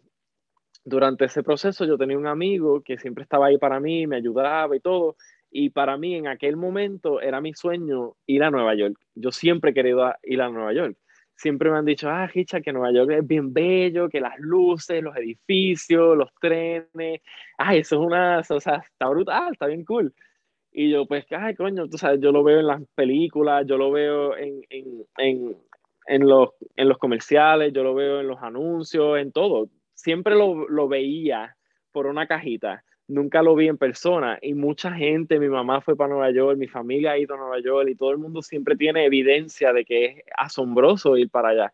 Durante 0.85 1.25
ese 1.25 1.43
proceso 1.43 1.85
yo 1.85 1.99
tenía 1.99 2.19
un 2.19 2.29
amigo 2.29 2.83
que 2.83 2.99
siempre 2.99 3.25
estaba 3.25 3.47
ahí 3.47 3.59
para 3.59 3.81
mí, 3.81 4.07
me 4.07 4.15
ayudaba 4.15 4.77
y 4.77 4.81
todo. 4.81 5.17
Y 5.51 5.71
para 5.71 5.97
mí 5.97 6.15
en 6.15 6.29
aquel 6.29 6.57
momento 6.57 7.21
era 7.21 7.41
mi 7.41 7.53
sueño 7.53 8.15
ir 8.27 8.45
a 8.45 8.53
Nueva 8.53 8.77
York. 8.77 8.97
Yo 9.17 9.33
siempre 9.33 9.73
he 9.73 9.75
querido 9.75 10.15
ir 10.23 10.41
a 10.41 10.49
Nueva 10.51 10.73
York 10.73 10.97
siempre 11.41 11.71
me 11.71 11.79
han 11.79 11.87
dicho, 11.87 12.11
ah, 12.11 12.29
Hicha, 12.33 12.61
que 12.61 12.73
Nueva 12.73 12.93
York 12.93 13.11
es 13.13 13.27
bien 13.27 13.53
bello, 13.55 14.11
que 14.11 14.21
las 14.21 14.39
luces, 14.39 15.03
los 15.03 15.17
edificios, 15.17 16.17
los 16.17 16.29
trenes, 16.39 17.23
ay, 17.57 17.79
eso 17.79 17.97
es 17.97 18.07
una, 18.07 18.41
o 18.41 18.61
sea, 18.61 18.77
está 18.77 19.09
brutal, 19.09 19.53
está 19.53 19.67
bien 19.67 19.85
cool. 19.85 20.13
Y 20.71 20.91
yo, 20.91 21.07
pues, 21.07 21.25
ay, 21.31 21.55
coño, 21.55 21.89
tú 21.89 21.97
sabes, 21.97 22.21
yo 22.21 22.31
lo 22.31 22.45
veo 22.45 22.61
en 22.61 22.67
las 22.67 22.83
películas, 22.95 23.65
yo 23.67 23.79
lo 23.79 23.91
veo 23.91 24.37
en, 24.37 24.61
en, 24.69 25.07
en, 25.17 25.57
en, 26.07 26.29
los, 26.29 26.51
en 26.77 26.89
los 26.91 26.99
comerciales, 26.99 27.73
yo 27.73 27.83
lo 27.85 27.95
veo 27.95 28.21
en 28.21 28.29
los 28.29 28.43
anuncios, 28.43 29.19
en 29.19 29.33
todo. 29.33 29.71
Siempre 29.95 30.35
lo, 30.37 30.69
lo 30.69 30.89
veía 30.89 31.57
por 31.91 32.07
una 32.07 32.27
cajita. 32.27 32.85
Nunca 33.11 33.43
lo 33.43 33.55
vi 33.55 33.69
en 33.69 33.77
persona 33.77 34.39
y 34.41 34.55
mucha 34.55 34.93
gente, 34.93 35.39
mi 35.39 35.49
mamá 35.49 35.81
fue 35.81 35.97
para 35.97 36.15
Nueva 36.15 36.31
York, 36.31 36.57
mi 36.57 36.69
familia 36.69 37.13
ha 37.13 37.19
ido 37.19 37.35
a 37.35 37.39
Nueva 37.39 37.61
York 37.61 37.89
y 37.91 37.97
todo 37.97 38.13
el 38.13 38.19
mundo 38.19 38.41
siempre 38.41 38.77
tiene 38.77 39.05
evidencia 39.05 39.73
de 39.73 39.85
que 39.85 40.05
es 40.05 40.23
asombroso 40.37 41.17
ir 41.17 41.29
para 41.29 41.49
allá. 41.49 41.73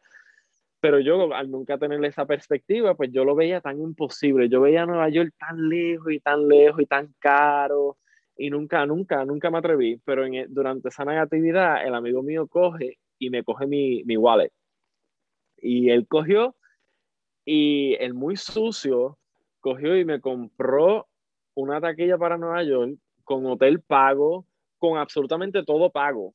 Pero 0.80 1.00
yo, 1.00 1.34
al 1.34 1.50
nunca 1.50 1.78
tener 1.78 2.02
esa 2.04 2.26
perspectiva, 2.26 2.94
pues 2.94 3.10
yo 3.12 3.24
lo 3.24 3.34
veía 3.34 3.60
tan 3.60 3.80
imposible. 3.80 4.48
Yo 4.48 4.60
veía 4.60 4.82
a 4.82 4.86
Nueva 4.86 5.08
York 5.08 5.34
tan 5.38 5.68
lejos 5.68 6.12
y 6.12 6.20
tan 6.20 6.48
lejos 6.48 6.80
y 6.80 6.86
tan 6.86 7.14
caro 7.18 7.96
y 8.36 8.50
nunca, 8.50 8.84
nunca, 8.86 9.24
nunca 9.24 9.50
me 9.50 9.58
atreví. 9.58 10.00
Pero 10.04 10.26
e, 10.26 10.46
durante 10.48 10.88
esa 10.88 11.04
negatividad, 11.04 11.86
el 11.86 11.94
amigo 11.94 12.22
mío 12.22 12.46
coge 12.46 12.98
y 13.18 13.30
me 13.30 13.42
coge 13.42 13.66
mi, 13.66 14.04
mi 14.04 14.16
wallet. 14.16 14.52
Y 15.58 15.90
él 15.90 16.06
cogió 16.06 16.54
y 17.44 17.94
el 17.94 18.14
muy 18.14 18.36
sucio 18.36 19.18
cogió 19.60 19.96
y 19.96 20.04
me 20.04 20.20
compró 20.20 21.08
una 21.56 21.80
taquilla 21.80 22.16
para 22.18 22.38
Nueva 22.38 22.62
York 22.62 22.96
con 23.24 23.44
hotel 23.46 23.80
pago, 23.80 24.46
con 24.78 24.98
absolutamente 24.98 25.64
todo 25.64 25.90
pago. 25.90 26.34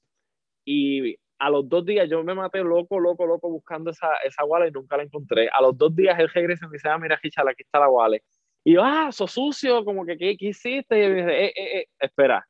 Y 0.66 1.16
a 1.40 1.50
los 1.50 1.68
dos 1.70 1.86
días 1.86 2.10
yo 2.10 2.24
me 2.24 2.36
maté 2.36 2.60
loco, 2.60 3.00
loco, 3.00 3.26
loco 3.26 3.50
buscando 3.50 3.92
esa, 3.92 4.16
esa 4.26 4.44
wallet 4.44 4.70
y 4.70 4.72
nunca 4.72 4.98
la 4.98 5.04
encontré. 5.04 5.48
A 5.50 5.62
los 5.62 5.78
dos 5.78 5.96
días 5.96 6.20
él 6.20 6.30
regresa 6.30 6.66
y 6.66 6.70
me 6.70 6.74
dice, 6.74 6.90
ah, 6.90 6.98
mira, 6.98 7.20
Hichal, 7.22 7.48
aquí 7.48 7.64
está 7.64 7.80
la 7.80 7.90
wallet. 7.90 8.24
Y 8.64 8.74
yo, 8.74 8.84
ah, 8.84 9.12
sos 9.12 9.32
sucio, 9.32 9.86
como 9.86 10.06
que, 10.06 10.18
¿qué, 10.18 10.36
hiciste? 10.40 11.00
Y 11.00 11.02
él 11.02 11.14
me 11.14 11.22
dice, 11.22 11.46
eh, 11.46 11.54
eh, 11.56 11.80
eh, 11.80 11.86
espera, 12.00 12.48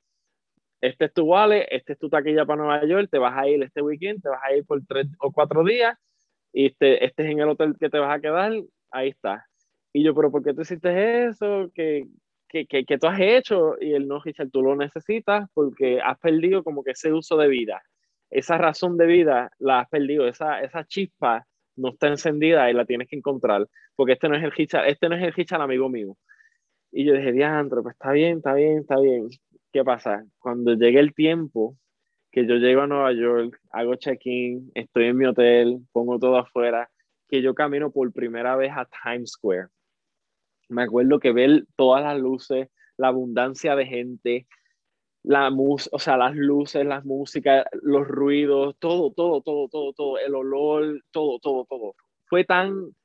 este 0.82 1.06
es 1.06 1.13
tu 1.13 1.24
wallet, 1.24 1.68
este 1.70 1.94
es 1.94 2.00
tu 2.00 2.10
taquilla 2.10 2.46
para 2.46 2.63
Nueva 2.63 2.86
York, 2.86 3.10
te 3.12 3.18
vas 3.18 3.38
a 3.38 3.48
ir 3.48 3.62
este 3.63 3.82
weekend, 3.82 4.22
te 4.22 4.30
vas 4.30 4.42
a 4.44 4.56
ir 4.56 4.66
por 4.66 4.82
tres 4.86 5.08
o 5.20 5.32
cuatro 5.32 5.63
días, 5.63 5.98
y 6.51 6.68
este, 6.68 7.06
este 7.06 7.24
es 7.24 7.30
en 7.32 7.40
el 7.40 7.50
hotel 7.50 7.75
que 7.80 7.90
te 7.90 8.00
vas 8.00 8.18
a 8.18 8.20
quedar, 8.20 8.51
ahí 8.92 9.10
está. 9.10 9.46
Y 9.94 10.04
yo, 10.04 10.16
pero 10.16 10.32
¿por 10.32 10.44
qué 10.44 10.54
tú 10.54 10.62
hiciste 10.62 11.25
eso? 11.28 11.70
¿Qué, 12.51 12.65
qué, 12.65 12.84
qué, 12.84 12.98
tú 12.98 13.08
has 13.08 13.20
hecho? 13.22 13.77
Y 13.79 13.93
él, 13.93 14.10
no, 14.10 14.20
Richard, 14.20 14.50
tú 14.51 14.62
lo 14.62 14.75
necesitas 14.75 15.50
porque 15.53 16.01
has 16.01 16.20
perdido 16.20 16.65
como 16.65 16.84
que 16.84 16.91
ese 16.91 17.13
uso 17.13 17.38
de 17.38 17.48
vida. 17.48 17.81
Esa 18.29 18.58
razón 18.58 18.98
de 18.98 19.05
vida 19.05 19.51
la 19.58 19.79
has 19.79 19.89
perdido, 19.89 20.27
esa, 20.27 20.60
esa 20.60 20.84
chispa 20.84 21.48
no 21.77 21.91
está 21.91 22.10
encendida 22.10 22.70
y 22.70 22.74
la 22.74 22.84
tienes 22.86 23.08
que 23.08 23.15
encontrar, 23.15 23.65
porque 23.96 24.13
este 24.13 24.27
no 24.27 24.36
es 24.36 24.43
el 24.43 24.51
Richard, 24.51 24.89
este 24.89 25.08
no 25.08 25.15
es 25.15 25.24
el 25.24 25.31
Richard 25.31 25.62
amigo 25.62 25.88
mío. 25.88 26.17
Y 26.91 27.05
yo 27.05 27.13
dije, 27.13 27.31
diantro, 27.31 27.84
pues 27.84 27.93
está 27.93 28.12
bien, 28.12 28.38
está 28.39 28.53
bien, 28.53 28.79
está 28.79 29.00
bien. 29.00 29.29
¿Qué 29.72 29.86
pasa? 29.86 30.25
Cuando 30.38 30.74
llegue 30.74 31.00
el 31.00 31.13
tiempo 31.13 31.77
que 32.31 32.46
yo 32.46 32.55
llego 32.55 32.81
a 32.81 32.88
Nueva 32.88 33.13
York, 33.13 33.62
hago 33.72 33.96
check-in, 33.96 34.72
estoy 34.74 35.05
en 35.05 35.17
mi 35.17 35.25
hotel, 35.25 35.79
pongo 35.93 36.20
todo 36.20 36.36
afuera, 36.36 36.89
que 37.29 37.41
yo 37.41 37.55
camino 37.55 37.91
por 37.91 38.12
primera 38.12 38.58
vez 38.58 38.74
a 38.75 38.86
Times 39.03 39.31
Square 39.31 39.70
me 40.72 40.84
acuerdo 40.84 41.20
que 41.20 41.34
ver 41.34 41.66
todas 41.75 42.01
las 42.01 42.20
luces, 42.20 42.70
la 42.98 43.10
abundancia 43.10 43.75
de 43.75 43.86
gente, 43.86 44.48
la 45.24 45.50
o 45.50 46.00
sea, 46.00 46.18
las 46.18 46.36
luces, 46.36 46.86
las 46.86 47.06
músicas, 47.06 47.66
los 47.82 48.08
ruidos, 48.08 48.75
todo, 48.80 49.12
todo, 49.12 49.42
todo, 49.42 49.68
todo, 49.68 49.94
todo, 49.94 50.18
el 50.18 50.34
olor, 50.34 51.04
todo, 51.12 51.40
todo, 51.40 51.66
todo. 51.66 51.96
Fue 52.25 52.46
tan, 52.46 52.96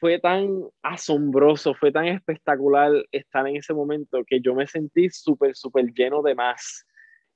fue 0.00 0.18
tan 0.18 0.62
asombroso, 0.82 1.74
fue 1.74 1.92
tan 1.92 2.06
espectacular 2.06 2.92
estar 3.12 3.46
en 3.46 3.56
ese 3.56 3.74
momento 3.74 4.24
que 4.26 4.40
yo 4.40 4.54
me 4.54 4.66
sentí 4.66 5.10
súper, 5.10 5.54
súper 5.56 5.92
lleno 5.92 6.22
de 6.22 6.34
más. 6.34 6.86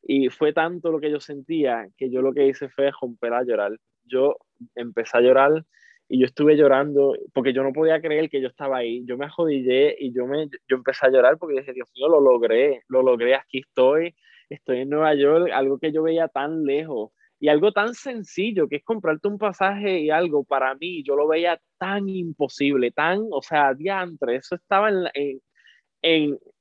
Y 0.03 0.29
fue 0.29 0.53
tanto 0.53 0.91
lo 0.91 1.01
que 1.01 1.11
yo 1.11 1.21
sentía 1.21 1.87
que 1.97 2.11
yo 2.11 2.23
lo 2.23 2.33
que 2.33 2.47
hice 2.47 2.69
fue 2.69 2.91
romper 3.01 3.35
a 3.35 3.45
llorar. 3.45 3.79
Yo 4.05 4.37
empecé 4.75 5.19
a 5.19 5.21
llorar 5.21 5.65
y 6.09 6.21
yo 6.21 6.27
estuve 6.27 6.57
llorando 6.57 7.17
porque 7.33 7.53
yo 7.53 7.63
no 7.63 7.73
podía 7.73 8.01
creer 8.01 8.29
que 8.29 8.41
yo 8.41 8.49
estaba 8.49 8.79
ahí. 8.79 9.05
Yo 9.07 9.17
me 9.17 9.27
ajodillé 9.27 9.97
y 9.99 10.13
yo, 10.13 10.27
me, 10.27 10.49
yo 10.69 10.77
empecé 10.77 11.07
a 11.07 11.11
llorar 11.11 11.39
porque 11.39 11.61
dije, 11.61 11.73
Dios 11.73 11.89
mío, 11.97 12.09
lo 12.09 12.21
logré, 12.21 12.83
lo 12.89 13.03
logré, 13.03 13.35
aquí 13.35 13.61
estoy, 13.61 14.15
estoy 14.49 14.81
en 14.81 14.91
Nueva 14.91 15.15
York, 15.15 15.51
algo 15.53 15.79
que 15.79 15.93
yo 15.93 16.03
veía 16.03 16.29
tan 16.29 16.65
lejos 16.65 17.11
y 17.41 17.49
algo 17.49 17.73
tan 17.73 17.95
sencillo 17.95 18.69
que 18.69 18.77
es 18.77 18.85
comprarte 18.85 19.29
un 19.29 19.39
pasaje 19.39 20.01
y 20.01 20.11
algo 20.11 20.45
para 20.45 20.75
mí, 20.75 21.03
yo 21.03 21.17
lo 21.17 21.27
veía 21.27 21.61
tan 21.79 22.09
imposible, 22.09 22.91
tan, 22.91 23.27
o 23.31 23.43
sea, 23.43 23.75
diantre, 23.75 24.37
eso 24.37 24.55
estaba 24.55 24.89
en, 24.91 25.09
en, 25.15 25.41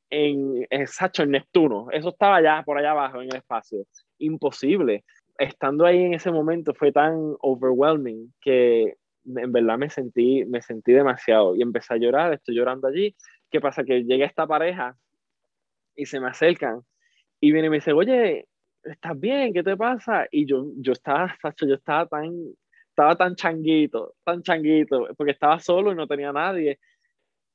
en, 0.09 0.67
en, 0.69 0.87
en 1.17 1.31
Neptuno, 1.31 1.87
eso 1.91 2.09
estaba 2.09 2.37
allá, 2.37 2.63
por 2.65 2.77
allá 2.77 2.91
abajo 2.91 3.21
en 3.21 3.29
el 3.29 3.37
espacio, 3.37 3.85
imposible. 4.17 5.03
Estando 5.37 5.85
ahí 5.85 5.99
en 6.03 6.13
ese 6.13 6.31
momento 6.31 6.73
fue 6.73 6.91
tan 6.91 7.35
overwhelming 7.39 8.33
que 8.41 8.95
en 9.25 9.51
verdad 9.51 9.77
me 9.77 9.89
sentí, 9.89 10.45
me 10.45 10.61
sentí 10.61 10.91
demasiado 10.91 11.55
y 11.55 11.61
empecé 11.61 11.93
a 11.93 11.97
llorar, 11.97 12.33
estoy 12.33 12.55
llorando 12.55 12.87
allí. 12.87 13.15
¿Qué 13.49 13.61
pasa? 13.61 13.83
Que 13.83 14.03
llega 14.03 14.25
esta 14.25 14.47
pareja 14.47 14.95
y 15.95 16.05
se 16.05 16.19
me 16.19 16.27
acercan 16.27 16.81
y 17.39 17.51
viene 17.51 17.67
y 17.67 17.69
me 17.69 17.77
dice, 17.77 17.93
oye, 17.93 18.47
¿estás 18.83 19.19
bien? 19.19 19.53
¿Qué 19.53 19.63
te 19.63 19.77
pasa? 19.77 20.27
Y 20.31 20.45
yo, 20.45 20.65
yo 20.77 20.93
estaba, 20.93 21.35
yo 21.65 21.75
estaba 21.75 22.07
tan, 22.07 22.31
estaba 22.89 23.15
tan 23.15 23.35
changuito, 23.35 24.15
tan 24.23 24.41
changuito, 24.41 25.07
porque 25.17 25.31
estaba 25.31 25.59
solo 25.59 25.91
y 25.91 25.95
no 25.95 26.07
tenía 26.07 26.31
nadie. 26.31 26.79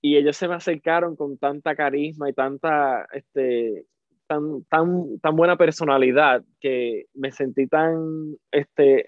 Y 0.00 0.16
ellos 0.16 0.36
se 0.36 0.48
me 0.48 0.54
acercaron 0.54 1.16
con 1.16 1.38
tanta 1.38 1.74
carisma 1.74 2.30
y 2.30 2.32
tanta, 2.32 3.06
este, 3.12 3.86
tan, 4.26 4.64
tan, 4.64 5.18
tan 5.20 5.36
buena 5.36 5.56
personalidad 5.56 6.44
que 6.60 7.06
me 7.14 7.32
sentí 7.32 7.66
tan, 7.66 8.36
este, 8.52 9.04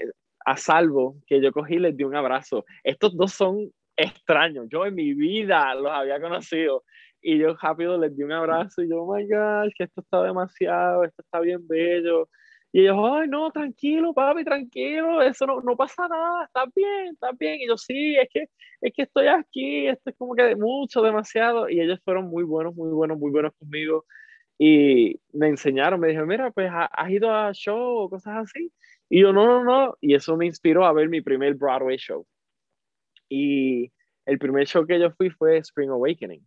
a 0.50 0.56
salvo 0.56 1.16
que 1.26 1.40
yo 1.40 1.52
cogí 1.52 1.78
les 1.78 1.96
di 1.96 2.04
un 2.04 2.16
abrazo. 2.16 2.64
Estos 2.82 3.16
dos 3.16 3.32
son 3.32 3.70
extraños. 3.96 4.66
Yo 4.68 4.84
en 4.84 4.94
mi 4.96 5.14
vida 5.14 5.74
los 5.76 5.92
había 5.92 6.20
conocido 6.20 6.82
y 7.22 7.38
yo 7.38 7.56
rápido 7.56 7.98
les 7.98 8.16
di 8.16 8.24
un 8.24 8.32
abrazo 8.32 8.82
y 8.82 8.88
yo, 8.88 9.02
oh 9.02 9.14
my 9.14 9.22
gosh, 9.28 9.72
que 9.76 9.84
esto 9.84 10.00
está 10.00 10.22
demasiado, 10.24 11.04
esto 11.04 11.22
está 11.22 11.40
bien 11.40 11.66
bello. 11.68 12.28
Y 12.72 12.82
ellos, 12.82 12.96
ay, 13.00 13.28
no, 13.28 13.50
tranquilo, 13.50 14.12
papi, 14.14 14.44
tranquilo, 14.44 15.22
eso 15.22 15.46
no, 15.46 15.60
no 15.60 15.76
pasa 15.76 16.08
nada, 16.08 16.44
está 16.44 16.64
bien, 16.74 17.08
está 17.12 17.30
bien. 17.32 17.60
Y 17.60 17.68
yo, 17.68 17.76
sí, 17.76 18.16
es 18.16 18.28
que, 18.32 18.46
es 18.80 18.92
que 18.94 19.02
estoy 19.02 19.26
aquí, 19.28 19.86
esto 19.86 20.10
es 20.10 20.16
como 20.16 20.34
que 20.34 20.56
mucho, 20.56 21.02
demasiado. 21.02 21.68
Y 21.68 21.80
ellos 21.80 22.00
fueron 22.04 22.26
muy 22.28 22.44
buenos, 22.44 22.74
muy 22.74 22.90
buenos, 22.90 23.18
muy 23.18 23.30
buenos 23.30 23.52
conmigo. 23.58 24.04
Y 24.58 25.20
me 25.32 25.48
enseñaron, 25.48 26.00
me 26.00 26.08
dijeron, 26.08 26.28
mira, 26.28 26.50
pues 26.50 26.70
has 26.72 27.10
ido 27.10 27.34
a 27.34 27.52
show 27.52 27.98
o 27.98 28.10
cosas 28.10 28.36
así. 28.38 28.72
Y 29.10 29.20
yo, 29.22 29.32
no, 29.32 29.46
no, 29.46 29.64
no. 29.64 29.98
Y 30.00 30.14
eso 30.14 30.36
me 30.36 30.46
inspiró 30.46 30.86
a 30.86 30.92
ver 30.92 31.08
mi 31.08 31.20
primer 31.20 31.54
Broadway 31.54 31.98
show. 31.98 32.26
Y 33.28 33.92
el 34.24 34.38
primer 34.38 34.66
show 34.66 34.86
que 34.86 35.00
yo 35.00 35.10
fui 35.12 35.30
fue 35.30 35.58
Spring 35.58 35.90
Awakening, 35.90 36.46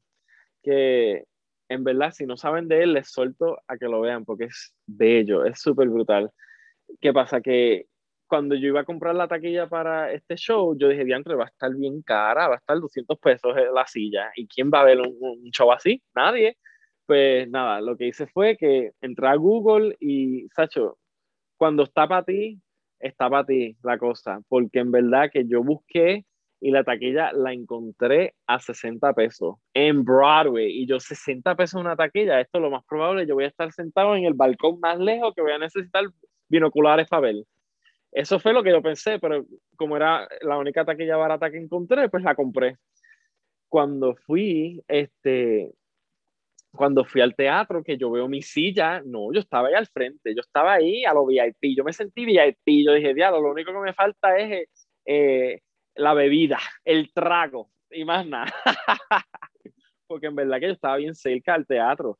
que 0.63 1.25
en 1.69 1.83
verdad, 1.83 2.11
si 2.11 2.25
no 2.25 2.37
saben 2.37 2.67
de 2.67 2.83
él, 2.83 2.93
les 2.93 3.11
suelto 3.11 3.57
a 3.67 3.77
que 3.77 3.87
lo 3.87 4.01
vean 4.01 4.25
porque 4.25 4.45
es 4.45 4.73
bello, 4.85 5.45
es 5.45 5.59
súper 5.59 5.89
brutal. 5.89 6.31
¿Qué 7.01 7.13
pasa? 7.13 7.41
Que 7.41 7.87
cuando 8.27 8.55
yo 8.55 8.67
iba 8.67 8.81
a 8.81 8.85
comprar 8.85 9.15
la 9.15 9.27
taquilla 9.27 9.67
para 9.67 10.11
este 10.13 10.35
show, 10.37 10.77
yo 10.77 10.89
dije, 10.89 11.05
diantre, 11.05 11.35
va 11.35 11.45
a 11.45 11.47
estar 11.47 11.73
bien 11.75 12.01
cara, 12.01 12.47
va 12.47 12.55
a 12.55 12.57
estar 12.57 12.79
200 12.79 13.19
pesos 13.19 13.55
la 13.73 13.85
silla. 13.87 14.31
¿Y 14.35 14.47
quién 14.47 14.71
va 14.73 14.81
a 14.81 14.85
ver 14.85 14.99
un, 15.01 15.17
un 15.19 15.51
show 15.51 15.71
así? 15.71 16.01
Nadie. 16.15 16.57
Pues 17.05 17.49
nada, 17.49 17.81
lo 17.81 17.97
que 17.97 18.07
hice 18.07 18.27
fue 18.27 18.57
que 18.57 18.91
entré 19.01 19.27
a 19.27 19.35
Google 19.35 19.95
y, 19.99 20.47
Sacho, 20.55 20.97
cuando 21.63 21.83
está 21.83 22.09
para 22.09 22.25
ti, 22.25 22.59
está 22.99 23.29
para 23.29 23.45
ti 23.45 23.77
la 23.83 23.97
cosa, 23.97 24.41
porque 24.49 24.79
en 24.79 24.91
verdad 24.91 25.29
que 25.31 25.47
yo 25.47 25.63
busqué 25.63 26.25
y 26.59 26.71
la 26.71 26.83
taquilla 26.83 27.31
la 27.31 27.53
encontré 27.53 28.33
a 28.47 28.59
60 28.59 29.13
pesos 29.13 29.55
en 29.73 30.03
Broadway 30.03 30.69
y 30.69 30.85
yo 30.85 30.99
60 30.99 31.55
pesos 31.55 31.79
una 31.79 31.95
taquilla, 31.95 32.41
esto 32.41 32.57
es 32.57 32.61
lo 32.63 32.69
más 32.69 32.83
probable, 32.83 33.25
yo 33.25 33.35
voy 33.35 33.45
a 33.45 33.47
estar 33.47 33.71
sentado 33.71 34.13
en 34.17 34.25
el 34.25 34.33
balcón 34.33 34.81
más 34.81 34.99
lejos 34.99 35.33
que 35.33 35.41
voy 35.41 35.53
a 35.53 35.57
necesitar 35.57 36.03
binoculares 36.49 37.07
para 37.07 37.21
ver. 37.21 37.35
Eso 38.11 38.39
fue 38.39 38.51
lo 38.51 38.61
que 38.61 38.71
yo 38.71 38.81
pensé, 38.81 39.17
pero 39.19 39.45
como 39.77 39.95
era 39.95 40.27
la 40.41 40.57
única 40.57 40.83
taquilla 40.83 41.15
barata 41.15 41.49
que 41.49 41.59
encontré, 41.59 42.09
pues 42.09 42.23
la 42.23 42.35
compré. 42.35 42.75
Cuando 43.69 44.15
fui, 44.15 44.83
este, 44.89 45.71
cuando 46.75 47.05
fui 47.05 47.21
al 47.21 47.35
teatro, 47.35 47.83
que 47.83 47.97
yo 47.97 48.09
veo 48.11 48.27
mi 48.27 48.41
silla, 48.41 49.01
no, 49.05 49.31
yo 49.31 49.39
estaba 49.39 49.67
ahí 49.67 49.75
al 49.75 49.87
frente, 49.87 50.33
yo 50.33 50.41
estaba 50.41 50.73
ahí 50.73 51.05
a 51.05 51.13
lo 51.13 51.25
VIP, 51.25 51.75
yo 51.77 51.83
me 51.83 51.93
sentí 51.93 52.25
VIP, 52.25 52.85
yo 52.85 52.93
dije, 52.93 53.13
diablo, 53.13 53.41
lo 53.41 53.51
único 53.51 53.71
que 53.71 53.79
me 53.79 53.93
falta 53.93 54.37
es 54.37 54.67
eh, 55.05 55.61
la 55.95 56.13
bebida, 56.13 56.59
el 56.83 57.13
trago, 57.13 57.69
y 57.91 58.05
más 58.05 58.25
nada. 58.25 58.51
Porque 60.07 60.27
en 60.27 60.35
verdad 60.35 60.59
que 60.59 60.67
yo 60.67 60.73
estaba 60.73 60.97
bien 60.97 61.13
cerca 61.13 61.53
al 61.53 61.67
teatro. 61.67 62.19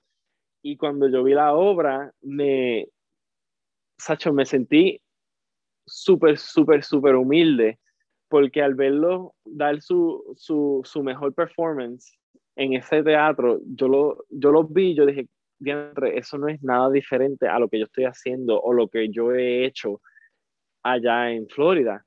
Y 0.62 0.78
cuando 0.78 1.10
yo 1.10 1.24
vi 1.24 1.34
la 1.34 1.54
obra, 1.54 2.12
me, 2.22 2.88
Sacho, 3.98 4.34
me 4.34 4.46
sentí 4.46 5.02
súper, 5.86 6.38
súper, 6.38 6.84
súper 6.84 7.16
humilde, 7.16 7.80
porque 8.30 8.62
al 8.62 8.76
verlo 8.76 9.36
dar 9.46 9.82
su, 9.82 10.34
su, 10.38 10.82
su 10.84 11.04
mejor 11.04 11.34
performance, 11.34 12.18
en 12.56 12.74
ese 12.74 13.04
teatro, 13.04 13.60
yo 13.66 13.88
lo, 13.88 14.26
yo 14.30 14.52
lo 14.52 14.64
vi, 14.64 14.96
yo 14.96 15.06
dije, 15.06 15.28
eso 16.14 16.38
no 16.38 16.48
es 16.48 16.62
nada 16.62 16.90
diferente 16.92 17.48
a 17.48 17.60
lo 17.60 17.70
que 17.70 17.80
yo 17.80 17.86
estoy 17.86 18.06
haciendo 18.06 18.60
o 18.62 18.74
lo 18.74 18.88
que 18.88 19.10
yo 19.10 19.34
he 19.34 19.66
hecho 19.66 20.02
allá 20.84 21.32
en 21.32 21.48
Florida. 21.48 22.06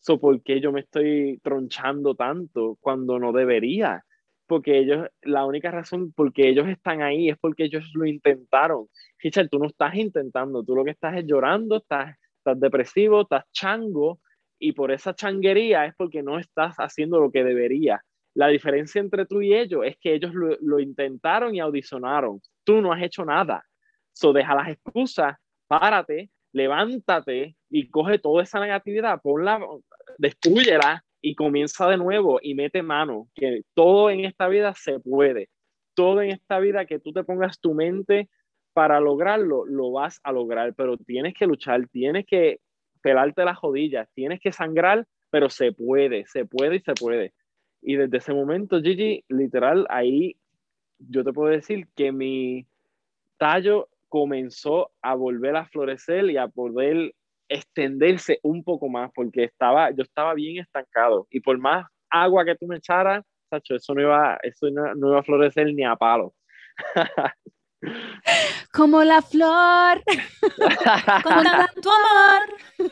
So, 0.00 0.20
¿Por 0.20 0.42
qué 0.42 0.60
yo 0.60 0.72
me 0.72 0.80
estoy 0.80 1.40
tronchando 1.42 2.14
tanto 2.14 2.76
cuando 2.80 3.18
no 3.18 3.32
debería? 3.32 4.04
porque 4.46 4.78
ellos, 4.78 5.08
la 5.22 5.44
única 5.44 5.70
razón 5.70 6.12
por 6.12 6.32
que 6.32 6.48
ellos 6.48 6.68
están 6.68 7.02
ahí 7.02 7.28
es 7.28 7.36
porque 7.38 7.64
ellos 7.64 7.90
lo 7.94 8.06
intentaron. 8.06 8.88
Richard, 9.18 9.48
tú 9.48 9.58
no 9.58 9.66
estás 9.66 9.94
intentando, 9.96 10.62
tú 10.64 10.74
lo 10.74 10.84
que 10.84 10.92
estás 10.92 11.16
es 11.16 11.26
llorando, 11.26 11.78
estás, 11.78 12.16
estás 12.38 12.58
depresivo, 12.58 13.22
estás 13.22 13.44
chango, 13.52 14.20
y 14.58 14.72
por 14.72 14.90
esa 14.92 15.14
changuería 15.14 15.84
es 15.84 15.94
porque 15.96 16.22
no 16.22 16.38
estás 16.38 16.76
haciendo 16.76 17.20
lo 17.20 17.30
que 17.30 17.44
debería. 17.44 18.00
La 18.36 18.48
diferencia 18.48 19.00
entre 19.00 19.24
tú 19.24 19.40
y 19.40 19.54
ellos 19.54 19.80
es 19.86 19.96
que 19.96 20.12
ellos 20.12 20.30
lo, 20.34 20.78
intentaron 20.78 21.54
y 21.54 21.60
audicionaron. 21.60 22.42
Tú 22.64 22.82
no 22.82 22.92
has 22.92 23.02
hecho 23.02 23.24
nada. 23.24 23.64
So 24.12 24.34
deja 24.34 24.54
las 24.54 24.68
excusas, 24.68 25.36
párate, 25.66 26.28
levántate 26.52 27.56
y 27.70 27.88
coge 27.88 28.18
toda 28.18 28.42
esa 28.42 28.60
negatividad, 28.60 29.22
ponla, 29.22 29.58
destruyela 30.18 31.02
y 31.22 31.34
comienza 31.34 31.88
de 31.88 31.96
nuevo 31.96 32.38
y 32.42 32.54
mete 32.54 32.82
mano, 32.82 33.26
que 33.34 33.62
todo 33.72 34.10
en 34.10 34.26
esta 34.26 34.48
vida 34.48 34.74
se 34.74 35.00
puede. 35.00 35.48
Todo 35.94 36.20
en 36.20 36.32
esta 36.32 36.58
vida 36.58 36.84
que 36.84 36.98
tú 36.98 37.14
te 37.14 37.24
pongas 37.24 37.58
tu 37.58 37.72
mente 37.72 38.28
para 38.74 39.00
lograrlo, 39.00 39.64
lo 39.64 39.92
vas 39.92 40.20
a 40.22 40.32
lograr, 40.32 40.74
pero 40.74 40.98
tienes 40.98 41.32
que 41.32 41.46
luchar, 41.46 41.88
tienes 41.88 42.26
que 42.26 42.58
pelarte 43.00 43.46
las 43.46 43.58
rodillas, 43.62 44.10
tienes 44.12 44.40
que 44.40 44.52
sangrar, 44.52 45.06
pero 45.30 45.48
se 45.48 45.72
puede, 45.72 46.26
se 46.26 46.44
puede 46.44 46.76
y 46.76 46.80
se 46.80 46.92
puede. 46.92 47.32
Y 47.88 47.94
desde 47.94 48.16
ese 48.16 48.34
momento, 48.34 48.82
Gigi, 48.82 49.24
literal, 49.28 49.86
ahí 49.90 50.36
yo 50.98 51.22
te 51.22 51.32
puedo 51.32 51.52
decir 51.52 51.86
que 51.94 52.10
mi 52.10 52.66
tallo 53.38 53.88
comenzó 54.08 54.90
a 55.02 55.14
volver 55.14 55.54
a 55.54 55.66
florecer 55.66 56.28
y 56.28 56.36
a 56.36 56.48
poder 56.48 57.14
extenderse 57.48 58.40
un 58.42 58.64
poco 58.64 58.88
más 58.88 59.12
porque 59.14 59.44
estaba, 59.44 59.92
yo 59.92 60.02
estaba 60.02 60.34
bien 60.34 60.58
estancado 60.58 61.28
y 61.30 61.38
por 61.38 61.58
más 61.58 61.86
agua 62.10 62.44
que 62.44 62.56
tú 62.56 62.66
me 62.66 62.78
echaras, 62.78 63.24
Sacho, 63.50 63.76
eso 63.76 63.94
no 63.94 64.02
iba, 64.02 64.36
eso 64.42 64.68
no, 64.68 64.92
no 64.96 65.10
iba 65.10 65.20
a 65.20 65.22
florecer 65.22 65.72
ni 65.72 65.84
a 65.84 65.94
palo. 65.94 66.34
Como 68.72 69.02
la 69.04 69.22
flor. 69.22 70.02
Con 71.22 71.44
tanto 71.44 71.90
amor. 71.90 72.90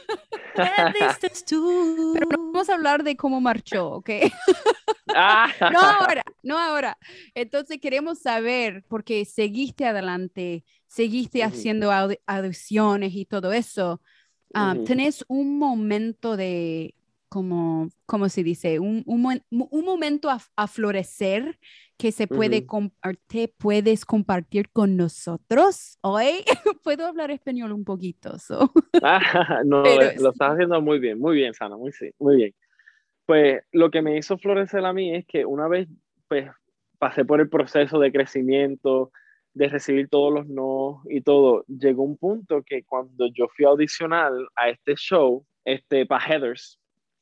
¿Qué 0.55 1.05
dices 1.05 1.45
tú? 1.45 2.13
Pero 2.15 2.29
no 2.31 2.53
vamos 2.53 2.69
a 2.69 2.75
hablar 2.75 3.03
de 3.03 3.17
cómo 3.17 3.41
marchó, 3.41 3.89
¿ok? 3.89 4.11
No 5.07 5.81
ahora, 5.81 6.25
no 6.43 6.59
ahora. 6.59 6.99
Entonces 7.35 7.79
queremos 7.81 8.19
saber, 8.21 8.85
porque 8.89 9.25
seguiste 9.25 9.87
adelante, 9.87 10.65
seguiste 10.89 11.45
haciendo 11.45 11.93
audiciones 12.27 13.15
y 13.15 13.25
todo 13.25 13.53
eso. 13.53 14.01
Ujú. 14.55 14.85
¿Tenés 14.85 15.25
un 15.29 15.59
momento 15.59 16.37
de, 16.37 16.95
como, 17.35 17.89
¿cómo 18.07 18.29
se 18.29 18.45
dice? 18.45 18.79
Un, 18.79 19.03
un, 19.07 19.43
un 19.51 19.85
momento 19.85 20.31
a, 20.31 20.39
a 20.57 20.69
florecer 20.69 21.59
que 21.99 22.13
se 22.13 22.29
puede 22.29 22.59
Ujú. 22.59 22.67
compartir, 22.69 23.53
puedes 23.59 24.05
compartir 24.05 24.71
con 24.71 24.97
nosotros 24.97 25.99
hoy. 26.03 26.45
Puedo 26.85 27.07
hablar 27.07 27.33
español 27.33 27.73
un 27.73 27.85
poquito. 27.85 28.39
so. 28.39 28.73
Ah, 29.03 29.63
no, 29.65 29.83
Pero 29.83 29.97
lo, 29.97 30.03
es- 30.11 30.21
lo 30.23 30.31
estás 30.31 30.53
haciendo 30.53 30.81
muy 30.81 31.01
bien, 31.01 31.19
muy 31.19 31.35
bien, 31.37 31.55
Sana, 31.55 31.77
muy, 31.77 31.91
sí, 31.93 32.11
muy 32.21 32.37
bien. 32.37 32.55
Pues 33.27 33.63
lo 33.73 33.91
que 33.91 34.03
me 34.03 34.17
hizo 34.17 34.39
florecer 34.39 34.85
a 34.85 34.93
mí 34.93 35.15
es 35.15 35.27
que 35.27 35.45
una 35.47 35.69
vez 35.69 35.89
pues, 36.29 36.49
pasé 36.99 37.25
por 37.25 37.41
el 37.41 37.49
proceso 37.49 37.99
de 37.99 38.13
crecimiento, 38.13 39.11
de 39.55 39.69
recibir 39.69 40.09
todos 40.09 40.33
los 40.33 40.47
no 40.49 41.03
y 41.09 41.21
todo, 41.23 41.65
llegó 41.69 42.03
un 42.05 42.17
punto 42.17 42.63
que 42.65 42.85
cuando 42.85 43.27
yo 43.33 43.49
fui 43.57 43.65
a 43.65 43.69
audicionar 43.71 44.33
a 44.57 44.69
este 44.69 44.95
show, 44.97 45.45
este, 45.65 46.07
para 46.07 46.25
Heathers, 46.27 46.79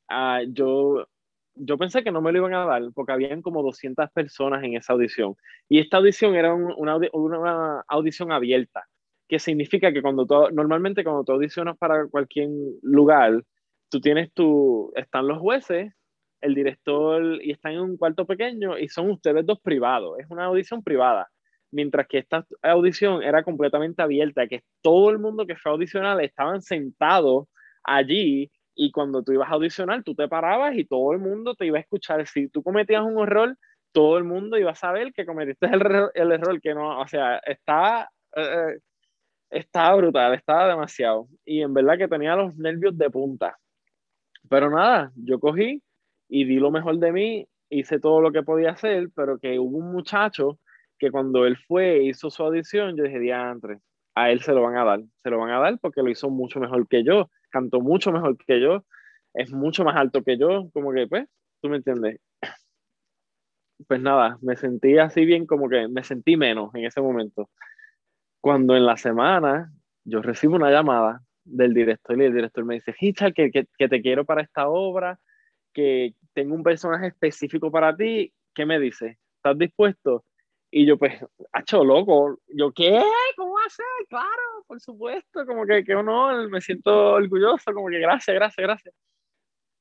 ah, 0.08 0.40
yo, 0.48 1.06
yo 1.54 1.78
pensé 1.78 2.02
que 2.04 2.12
no 2.12 2.20
me 2.22 2.32
lo 2.32 2.38
iban 2.38 2.54
a 2.54 2.64
dar 2.66 2.82
porque 2.94 3.12
habían 3.12 3.42
como 3.42 3.62
200 3.62 4.10
personas 4.12 4.62
en 4.64 4.76
esa 4.76 4.92
audición. 4.94 5.34
Y 5.68 5.78
esta 5.80 5.98
audición 5.98 6.34
era 6.34 6.54
un- 6.54 6.74
una, 6.76 6.96
una 6.96 7.84
audición 7.88 8.32
abierta 8.32 8.84
que 9.28 9.38
significa 9.38 9.92
que 9.92 10.02
cuando 10.02 10.26
tú, 10.26 10.34
normalmente 10.52 11.04
cuando 11.04 11.24
tú 11.24 11.32
audicionas 11.32 11.76
para 11.78 12.06
cualquier 12.08 12.50
lugar, 12.82 13.42
tú 13.90 14.00
tienes 14.00 14.32
tu, 14.32 14.92
están 14.94 15.26
los 15.26 15.38
jueces, 15.38 15.92
el 16.40 16.54
director 16.54 17.22
y 17.42 17.52
están 17.52 17.72
en 17.74 17.80
un 17.80 17.96
cuarto 17.96 18.26
pequeño 18.26 18.78
y 18.78 18.88
son 18.88 19.10
ustedes 19.10 19.46
dos 19.46 19.60
privados, 19.60 20.18
es 20.18 20.26
una 20.30 20.44
audición 20.46 20.82
privada, 20.82 21.28
mientras 21.70 22.06
que 22.08 22.18
esta 22.18 22.44
audición 22.62 23.22
era 23.22 23.42
completamente 23.44 24.02
abierta, 24.02 24.46
que 24.48 24.62
todo 24.82 25.10
el 25.10 25.18
mundo 25.18 25.46
que 25.46 25.56
fue 25.56 25.70
a 25.70 25.74
audicionar 25.74 26.20
estaban 26.22 26.60
sentados 26.62 27.46
allí 27.84 28.50
y 28.74 28.90
cuando 28.90 29.22
tú 29.22 29.32
ibas 29.32 29.50
a 29.50 29.54
audicionar, 29.54 30.02
tú 30.02 30.14
te 30.14 30.28
parabas 30.28 30.74
y 30.76 30.84
todo 30.84 31.12
el 31.12 31.18
mundo 31.18 31.54
te 31.54 31.66
iba 31.66 31.78
a 31.78 31.80
escuchar. 31.80 32.26
Si 32.26 32.48
tú 32.48 32.62
cometías 32.62 33.02
un 33.02 33.22
error, 33.22 33.56
todo 33.92 34.18
el 34.18 34.24
mundo 34.24 34.56
iba 34.58 34.70
a 34.70 34.74
saber 34.74 35.12
que 35.12 35.26
cometiste 35.26 35.66
el, 35.66 35.80
error- 35.80 36.12
el 36.14 36.32
error, 36.32 36.60
que 36.60 36.74
no, 36.74 37.00
o 37.00 37.08
sea, 37.08 37.38
está... 37.38 38.10
eh, 38.36 38.78
estaba 39.50 39.96
brutal, 39.96 40.32
estaba 40.34 40.66
demasiado. 40.68 41.28
Y 41.44 41.60
en 41.60 41.74
verdad 41.74 41.98
que 41.98 42.08
tenía 42.08 42.34
los 42.34 42.56
nervios 42.56 42.96
de 42.96 43.10
punta. 43.10 43.58
Pero 44.48 44.70
nada, 44.70 45.12
yo 45.14 45.38
cogí 45.38 45.82
y 46.28 46.44
di 46.46 46.56
lo 46.56 46.70
mejor 46.70 46.96
de 46.96 47.12
mí, 47.12 47.46
hice 47.68 48.00
todo 48.00 48.22
lo 48.22 48.32
que 48.32 48.42
podía 48.42 48.70
hacer, 48.70 49.10
pero 49.14 49.38
que 49.38 49.58
hubo 49.58 49.76
un 49.76 49.92
muchacho 49.92 50.58
que 50.98 51.10
cuando 51.10 51.44
él 51.46 51.58
fue 51.58 51.96
e 51.96 52.02
hizo 52.04 52.30
su 52.30 52.42
audición, 52.42 52.96
yo 52.96 53.04
dije, 53.04 53.18
diantre, 53.18 53.80
a 54.14 54.30
él 54.30 54.40
se 54.40 54.52
lo 54.52 54.62
van 54.62 54.76
a 54.76 54.84
dar, 54.84 55.00
se 55.22 55.30
lo 55.30 55.38
van 55.38 55.50
a 55.50 55.58
dar 55.58 55.78
porque 55.80 56.02
lo 56.02 56.08
hizo 56.10 56.30
mucho 56.30 56.58
mejor 56.58 56.88
que 56.88 57.04
yo, 57.04 57.28
cantó 57.52 57.80
mucho 57.80 58.12
mejor 58.12 58.36
que 58.38 58.60
yo, 58.60 58.84
es 59.34 59.52
mucho 59.52 59.84
más 59.84 59.96
alto 59.96 60.22
que 60.24 60.38
yo, 60.38 60.70
como 60.72 60.92
que, 60.92 61.06
pues, 61.06 61.28
tú 61.60 61.68
me 61.68 61.76
entiendes. 61.78 62.18
Pues 63.86 64.00
nada, 64.00 64.38
me 64.42 64.56
sentí 64.56 64.98
así 64.98 65.24
bien, 65.24 65.46
como 65.46 65.68
que 65.68 65.88
me 65.88 66.04
sentí 66.04 66.36
menos 66.36 66.72
en 66.74 66.84
ese 66.86 67.00
momento 67.00 67.48
cuando 68.42 68.76
en 68.76 68.84
la 68.84 68.96
semana 68.96 69.72
yo 70.04 70.20
recibo 70.20 70.56
una 70.56 70.70
llamada 70.70 71.22
del 71.44 71.72
director 71.72 72.20
y 72.20 72.24
el 72.24 72.34
director 72.34 72.64
me 72.64 72.74
dice, 72.74 72.92
Richard, 73.00 73.32
que, 73.32 73.50
que, 73.50 73.88
te 73.88 74.02
quiero 74.02 74.24
para 74.24 74.42
esta 74.42 74.68
obra, 74.68 75.18
que 75.72 76.14
tengo 76.34 76.54
un 76.54 76.64
personaje 76.64 77.06
específico 77.06 77.70
para 77.70 77.96
ti, 77.96 78.32
¿qué 78.52 78.66
me 78.66 78.80
dice? 78.80 79.18
¿Estás 79.36 79.56
dispuesto? 79.56 80.24
Y 80.74 80.86
yo 80.86 80.96
pues, 80.96 81.12
hacho 81.52 81.84
loco, 81.84 82.38
yo, 82.48 82.72
¿qué? 82.72 82.98
¿Cómo 83.36 83.52
va 83.52 83.60
a 83.66 83.68
ser? 83.68 83.84
Claro, 84.08 84.64
por 84.66 84.80
supuesto, 84.80 85.44
como 85.44 85.66
que 85.66 85.84
qué 85.84 85.94
honor, 85.94 86.48
me 86.48 86.62
siento 86.62 87.12
orgulloso, 87.12 87.74
como 87.74 87.88
que 87.88 87.98
gracias, 87.98 88.34
gracias, 88.34 88.66
gracias. 88.66 88.94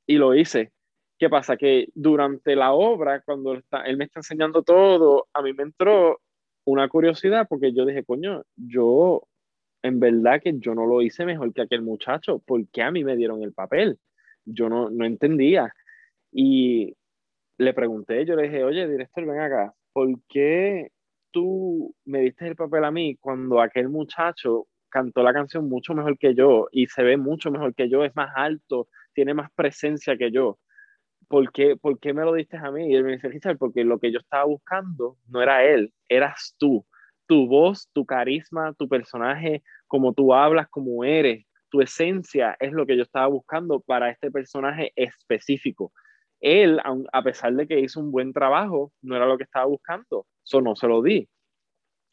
Y 0.05 0.17
lo 0.17 0.35
hice. 0.35 0.73
¿Qué 1.17 1.29
pasa? 1.29 1.55
Que 1.55 1.87
durante 1.95 2.57
la 2.57 2.73
obra, 2.73 3.21
cuando 3.21 3.53
está, 3.53 3.83
él 3.83 3.95
me 3.95 4.03
está 4.03 4.19
enseñando 4.19 4.63
todo, 4.63 5.29
a 5.33 5.41
mí 5.41 5.53
me 5.53 5.63
entró 5.63 6.19
una 6.65 6.89
curiosidad 6.89 7.47
porque 7.49 7.71
yo 7.71 7.85
dije, 7.85 8.03
coño, 8.03 8.43
yo 8.57 9.23
en 9.83 9.97
verdad 10.01 10.41
que 10.41 10.59
yo 10.59 10.75
no 10.75 10.85
lo 10.85 11.01
hice 11.01 11.25
mejor 11.25 11.53
que 11.53 11.61
aquel 11.61 11.83
muchacho, 11.83 12.39
¿por 12.39 12.67
qué 12.67 12.81
a 12.81 12.91
mí 12.91 13.05
me 13.05 13.15
dieron 13.15 13.43
el 13.43 13.53
papel? 13.53 13.97
Yo 14.43 14.67
no, 14.67 14.89
no 14.89 15.05
entendía. 15.05 15.73
Y 16.33 16.97
le 17.57 17.73
pregunté, 17.73 18.25
yo 18.25 18.35
le 18.35 18.43
dije, 18.43 18.65
oye, 18.65 18.89
director, 18.89 19.25
ven 19.25 19.39
acá, 19.39 19.73
¿por 19.93 20.09
qué 20.29 20.89
tú 21.31 21.95
me 22.05 22.21
diste 22.21 22.47
el 22.47 22.55
papel 22.55 22.83
a 22.85 22.91
mí 22.91 23.17
cuando 23.17 23.61
aquel 23.61 23.89
muchacho 23.89 24.67
cantó 24.89 25.23
la 25.23 25.33
canción 25.33 25.69
mucho 25.69 25.93
mejor 25.93 26.17
que 26.17 26.35
yo 26.35 26.67
y 26.71 26.87
se 26.87 27.03
ve 27.03 27.17
mucho 27.17 27.51
mejor 27.51 27.73
que 27.75 27.89
yo, 27.89 28.03
es 28.03 28.15
más 28.15 28.31
alto, 28.35 28.87
tiene 29.13 29.33
más 29.33 29.51
presencia 29.55 30.17
que 30.17 30.31
yo? 30.31 30.59
¿por 31.31 31.51
qué, 31.53 31.77
¿por 31.77 31.97
qué 31.99 32.13
me 32.13 32.23
lo 32.23 32.33
diste 32.33 32.57
a 32.57 32.69
mí? 32.71 32.91
Y 32.91 32.95
él 32.95 33.05
me 33.05 33.13
dice, 33.13 33.29
Richard, 33.29 33.57
porque 33.57 33.85
lo 33.85 33.99
que 33.99 34.11
yo 34.11 34.19
estaba 34.19 34.43
buscando 34.43 35.17
no 35.29 35.41
era 35.41 35.63
él, 35.63 35.93
eras 36.09 36.55
tú. 36.59 36.85
Tu 37.25 37.47
voz, 37.47 37.89
tu 37.93 38.05
carisma, 38.05 38.73
tu 38.73 38.89
personaje, 38.89 39.63
como 39.87 40.13
tú 40.13 40.33
hablas, 40.33 40.67
como 40.69 41.05
eres, 41.05 41.45
tu 41.69 41.79
esencia 41.81 42.57
es 42.59 42.73
lo 42.73 42.85
que 42.85 42.97
yo 42.97 43.03
estaba 43.03 43.27
buscando 43.27 43.79
para 43.79 44.09
este 44.09 44.29
personaje 44.29 44.91
específico. 44.97 45.93
Él, 46.41 46.81
a 47.13 47.23
pesar 47.23 47.53
de 47.53 47.67
que 47.67 47.79
hizo 47.79 47.99
un 47.99 48.11
buen 48.11 48.33
trabajo, 48.33 48.91
no 49.01 49.15
era 49.15 49.27
lo 49.27 49.37
que 49.37 49.43
estaba 49.43 49.65
buscando. 49.65 50.25
Eso 50.43 50.59
no 50.59 50.75
se 50.75 50.87
lo 50.87 51.01
di. 51.01 51.29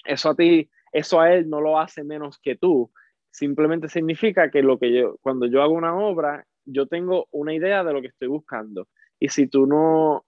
Eso 0.05 0.31
a 0.31 0.37
ti, 0.37 0.71
eso 0.93 1.21
a 1.21 1.33
él 1.35 1.49
no 1.49 1.61
lo 1.61 1.79
hace 1.79 2.05
menos 2.05 2.39
que 2.39 2.57
tú. 2.57 2.93
Simplemente 3.31 3.89
significa 3.89 4.51
que 4.51 4.63
lo 4.63 4.79
que 4.79 4.93
yo, 4.93 5.17
cuando 5.23 5.47
yo 5.47 5.63
hago 5.63 5.75
una 5.75 5.97
obra, 5.97 6.47
yo 6.65 6.87
tengo 6.87 7.27
una 7.31 7.55
idea 7.55 7.83
de 7.85 7.93
lo 7.93 8.03
que 8.03 8.09
estoy 8.09 8.29
buscando. 8.29 8.87
Y 9.19 9.29
si 9.31 9.47
tú 9.49 9.67
no 9.67 10.25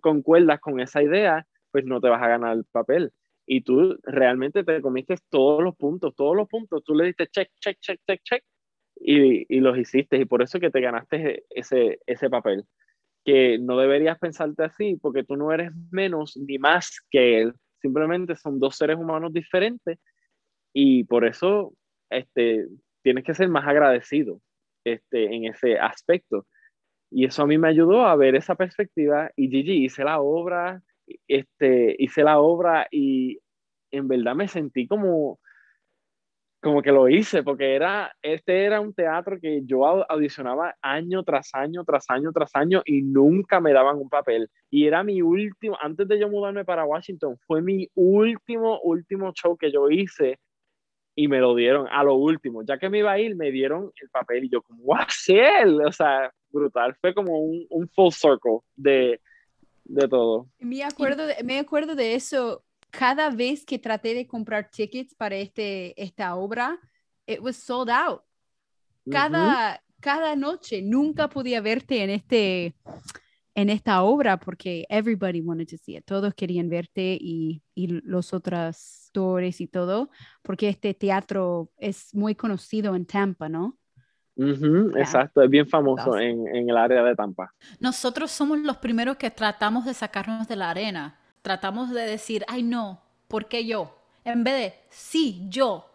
concuerdas 0.00 0.60
con 0.60 0.80
esa 0.80 1.02
idea, 1.02 1.46
pues 1.70 1.84
no 1.84 2.00
te 2.00 2.08
vas 2.08 2.22
a 2.22 2.28
ganar 2.28 2.56
el 2.56 2.64
papel. 2.64 3.12
Y 3.46 3.62
tú 3.62 3.98
realmente 4.02 4.64
te 4.64 4.80
comiste 4.80 5.16
todos 5.28 5.62
los 5.62 5.76
puntos, 5.76 6.14
todos 6.14 6.36
los 6.36 6.48
puntos, 6.48 6.82
tú 6.84 6.94
le 6.94 7.06
diste 7.06 7.26
check, 7.26 7.50
check, 7.60 7.78
check, 7.80 8.00
check, 8.06 8.20
check, 8.22 8.44
y, 8.96 9.54
y 9.54 9.60
los 9.60 9.76
hiciste. 9.76 10.16
Y 10.18 10.24
por 10.24 10.42
eso 10.42 10.60
que 10.60 10.70
te 10.70 10.80
ganaste 10.80 11.44
ese, 11.50 12.00
ese 12.06 12.30
papel. 12.30 12.64
Que 13.24 13.58
no 13.58 13.76
deberías 13.76 14.18
pensarte 14.18 14.64
así, 14.64 14.96
porque 15.00 15.24
tú 15.24 15.36
no 15.36 15.52
eres 15.52 15.72
menos 15.90 16.36
ni 16.36 16.58
más 16.58 17.00
que 17.10 17.40
él. 17.40 17.54
Simplemente 17.80 18.36
son 18.36 18.58
dos 18.58 18.76
seres 18.76 18.96
humanos 18.96 19.32
diferentes 19.32 19.98
y 20.72 21.04
por 21.04 21.24
eso 21.24 21.74
este, 22.10 22.68
tienes 23.02 23.24
que 23.24 23.34
ser 23.34 23.48
más 23.48 23.66
agradecido 23.66 24.40
este, 24.84 25.34
en 25.34 25.44
ese 25.46 25.78
aspecto. 25.78 26.46
Y 27.10 27.26
eso 27.26 27.42
a 27.42 27.46
mí 27.46 27.58
me 27.58 27.68
ayudó 27.68 28.06
a 28.06 28.16
ver 28.16 28.36
esa 28.36 28.54
perspectiva 28.54 29.30
y 29.36 29.48
Gigi 29.48 29.84
hice 29.84 30.04
la 30.04 30.20
obra, 30.20 30.82
este, 31.28 31.94
hice 31.98 32.22
la 32.22 32.38
obra 32.38 32.86
y 32.90 33.38
en 33.90 34.08
verdad 34.08 34.34
me 34.34 34.48
sentí 34.48 34.86
como, 34.86 35.38
como 36.62 36.80
que 36.80 36.92
lo 36.92 37.08
hice, 37.08 37.42
porque 37.42 37.74
era, 37.74 38.14
este 38.22 38.64
era 38.64 38.80
un 38.80 38.94
teatro 38.94 39.36
que 39.40 39.62
yo 39.64 39.84
audicionaba 39.84 40.76
año 40.80 41.24
tras 41.24 41.50
año, 41.54 41.84
tras 41.84 42.04
año, 42.08 42.30
tras 42.32 42.54
año 42.54 42.82
y 42.84 43.02
nunca 43.02 43.60
me 43.60 43.72
daban 43.72 43.98
un 43.98 44.08
papel. 44.08 44.48
Y 44.70 44.86
era 44.86 45.02
mi 45.02 45.20
último, 45.22 45.76
antes 45.80 46.06
de 46.06 46.20
yo 46.20 46.28
mudarme 46.28 46.64
para 46.64 46.84
Washington, 46.84 47.36
fue 47.48 47.62
mi 47.62 47.88
último, 47.94 48.78
último 48.80 49.32
show 49.32 49.56
que 49.56 49.72
yo 49.72 49.90
hice 49.90 50.38
y 51.16 51.26
me 51.26 51.40
lo 51.40 51.56
dieron 51.56 51.88
a 51.90 52.04
lo 52.04 52.14
último. 52.14 52.62
Ya 52.62 52.78
que 52.78 52.88
me 52.88 52.98
iba 52.98 53.10
a 53.10 53.18
ir, 53.18 53.34
me 53.34 53.50
dieron 53.50 53.90
el 54.00 54.08
papel 54.10 54.44
y 54.44 54.48
yo 54.48 54.62
como, 54.62 54.84
¡guau, 54.84 55.04
O 55.84 55.92
sea, 55.92 56.32
brutal. 56.48 56.94
Fue 57.00 57.12
como 57.12 57.40
un, 57.40 57.66
un 57.70 57.88
full 57.88 58.12
circle 58.12 58.60
de, 58.76 59.20
de 59.82 60.08
todo. 60.08 60.46
Me 60.60 60.84
acuerdo 60.84 61.26
de, 61.26 61.42
me 61.42 61.58
acuerdo 61.58 61.96
de 61.96 62.14
eso 62.14 62.62
cada 62.92 63.30
vez 63.30 63.64
que 63.64 63.78
traté 63.78 64.14
de 64.14 64.26
comprar 64.26 64.70
tickets 64.70 65.14
para 65.14 65.34
este, 65.36 66.00
esta 66.00 66.36
obra, 66.36 66.78
it 67.26 67.40
was 67.40 67.56
sold 67.56 67.88
out. 67.88 68.20
Cada, 69.10 69.82
cada 69.98 70.36
noche 70.36 70.82
nunca 70.82 71.28
podía 71.28 71.60
verte 71.62 72.04
en, 72.04 72.10
este, 72.10 72.76
en 73.54 73.70
esta 73.70 74.02
obra 74.02 74.38
porque 74.38 74.84
everybody 74.90 75.40
wanted 75.40 75.66
to 75.68 75.78
see 75.78 75.96
it. 75.96 76.04
Todos 76.04 76.34
querían 76.34 76.68
verte 76.68 77.16
y, 77.18 77.62
y 77.74 77.86
los 78.04 78.34
otros 78.34 79.06
actores 79.08 79.60
y 79.62 79.66
todo, 79.66 80.10
porque 80.42 80.68
este 80.68 80.92
teatro 80.92 81.70
es 81.78 82.14
muy 82.14 82.34
conocido 82.34 82.94
en 82.94 83.06
Tampa, 83.06 83.48
¿no? 83.48 83.78
exacto, 84.36 85.42
es 85.42 85.50
bien 85.50 85.68
famoso 85.68 86.18
en, 86.18 86.46
en, 86.48 86.68
el 86.68 86.76
área 86.76 87.02
de 87.02 87.14
Tampa. 87.14 87.52
Nosotros 87.80 88.30
somos 88.30 88.58
los 88.60 88.78
primeros 88.78 89.16
que 89.16 89.30
tratamos 89.30 89.84
de 89.84 89.92
sacarnos 89.92 90.48
de 90.48 90.56
la 90.56 90.70
arena 90.70 91.21
tratamos 91.42 91.90
de 91.90 92.02
decir, 92.02 92.44
ay 92.48 92.62
no, 92.62 93.00
¿por 93.28 93.48
qué 93.48 93.66
yo? 93.66 93.96
En 94.24 94.44
vez 94.44 94.54
de, 94.54 94.80
sí, 94.90 95.44
yo, 95.48 95.88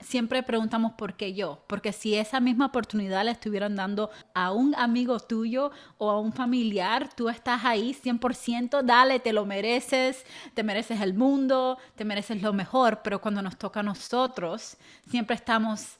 siempre 0.00 0.42
preguntamos 0.42 0.92
por 0.92 1.14
qué 1.14 1.34
yo, 1.34 1.62
porque 1.66 1.92
si 1.92 2.14
esa 2.14 2.40
misma 2.40 2.66
oportunidad 2.66 3.24
le 3.24 3.30
estuvieran 3.30 3.76
dando 3.76 4.10
a 4.34 4.52
un 4.52 4.74
amigo 4.74 5.20
tuyo 5.20 5.70
o 5.98 6.10
a 6.10 6.18
un 6.18 6.32
familiar, 6.32 7.10
tú 7.14 7.28
estás 7.28 7.64
ahí 7.64 7.94
100%, 7.94 8.82
dale, 8.82 9.20
te 9.20 9.32
lo 9.32 9.44
mereces, 9.44 10.24
te 10.54 10.62
mereces 10.62 11.00
el 11.00 11.14
mundo, 11.14 11.78
te 11.94 12.04
mereces 12.04 12.42
lo 12.42 12.52
mejor, 12.52 13.00
pero 13.02 13.20
cuando 13.20 13.42
nos 13.42 13.56
toca 13.56 13.80
a 13.80 13.82
nosotros, 13.82 14.76
siempre 15.08 15.36
estamos, 15.36 15.96